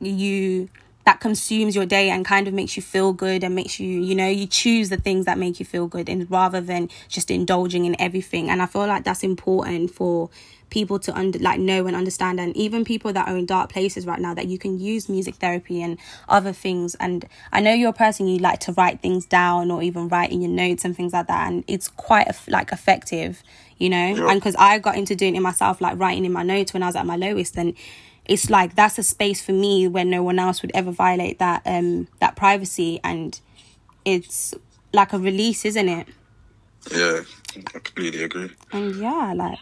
you 0.00 0.68
that 1.08 1.20
consumes 1.20 1.74
your 1.74 1.86
day 1.86 2.10
and 2.10 2.22
kind 2.22 2.46
of 2.46 2.52
makes 2.52 2.76
you 2.76 2.82
feel 2.82 3.14
good 3.14 3.42
and 3.42 3.54
makes 3.54 3.80
you 3.80 3.88
you 3.88 4.14
know 4.14 4.28
you 4.28 4.46
choose 4.46 4.90
the 4.90 4.96
things 4.98 5.24
that 5.24 5.38
make 5.38 5.58
you 5.58 5.64
feel 5.64 5.86
good 5.86 6.06
and 6.06 6.30
rather 6.30 6.60
than 6.60 6.86
just 7.08 7.30
indulging 7.30 7.86
in 7.86 7.98
everything. 7.98 8.50
And 8.50 8.60
i 8.60 8.66
feel 8.66 8.86
like 8.86 9.04
that's 9.04 9.22
important 9.22 9.90
for 9.90 10.28
people 10.68 10.98
to 10.98 11.16
under 11.16 11.38
like 11.38 11.58
know 11.58 11.86
and 11.86 11.96
understand 11.96 12.38
and 12.38 12.54
even 12.54 12.84
people 12.84 13.10
that 13.14 13.26
are 13.26 13.38
in 13.38 13.46
dark 13.46 13.72
places 13.72 14.04
right 14.04 14.20
now 14.20 14.34
that 14.34 14.48
you 14.48 14.58
can 14.58 14.78
use 14.78 15.08
music 15.08 15.36
therapy 15.36 15.80
and 15.80 15.96
other 16.28 16.52
things. 16.52 16.94
And 16.96 17.26
i 17.54 17.60
know 17.62 17.72
you're 17.72 17.96
a 17.98 18.00
person 18.04 18.28
you 18.28 18.38
like 18.38 18.60
to 18.66 18.72
write 18.72 19.00
things 19.00 19.24
down 19.24 19.70
or 19.70 19.82
even 19.82 20.08
write 20.08 20.30
in 20.30 20.42
your 20.42 20.50
notes 20.50 20.84
and 20.84 20.94
things 20.94 21.14
like 21.14 21.28
that 21.28 21.50
and 21.50 21.64
it's 21.66 21.88
quite 21.88 22.28
like 22.48 22.70
effective 22.70 23.42
you 23.78 23.88
know? 23.88 24.08
Yeah. 24.08 24.30
and 24.30 24.40
because 24.40 24.56
i 24.58 24.78
got 24.78 24.96
into 24.96 25.14
doing 25.14 25.36
it 25.36 25.40
myself 25.40 25.80
like 25.80 25.98
writing 25.98 26.26
in 26.26 26.32
my 26.32 26.42
notes 26.42 26.74
when 26.74 26.82
i 26.82 26.86
was 26.86 26.96
at 26.96 27.06
my 27.06 27.16
lowest 27.16 27.56
and 27.56 27.74
it's 28.28 28.50
like 28.50 28.74
that's 28.76 28.98
a 28.98 29.02
space 29.02 29.44
for 29.44 29.52
me 29.52 29.88
where 29.88 30.04
no 30.04 30.22
one 30.22 30.38
else 30.38 30.62
would 30.62 30.70
ever 30.74 30.90
violate 30.90 31.38
that 31.38 31.62
um 31.66 32.06
that 32.20 32.36
privacy 32.36 33.00
and 33.02 33.40
it's 34.04 34.54
like 34.92 35.12
a 35.12 35.18
release 35.18 35.64
isn't 35.64 35.88
it 35.88 36.06
yeah, 36.94 37.22
I 37.74 37.78
completely 37.80 38.22
agree. 38.22 38.50
and 38.72 38.94
yeah 38.94 39.32
like 39.34 39.58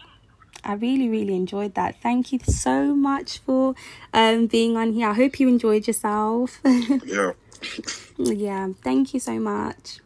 I 0.63 0.73
really, 0.73 1.07
really 1.07 1.33
enjoyed 1.33 1.75
that. 1.75 1.95
Thank 2.01 2.33
you 2.33 2.39
so 2.39 2.93
much 2.93 3.39
for 3.39 3.73
um, 4.13 4.47
being 4.47 4.75
on 4.75 4.91
here. 4.91 5.09
I 5.09 5.13
hope 5.13 5.39
you 5.39 5.47
enjoyed 5.47 5.87
yourself. 5.87 6.59
Yeah. 7.05 7.31
yeah, 8.17 8.67
thank 8.83 9.13
you 9.13 9.19
so 9.19 9.39
much. 9.39 9.99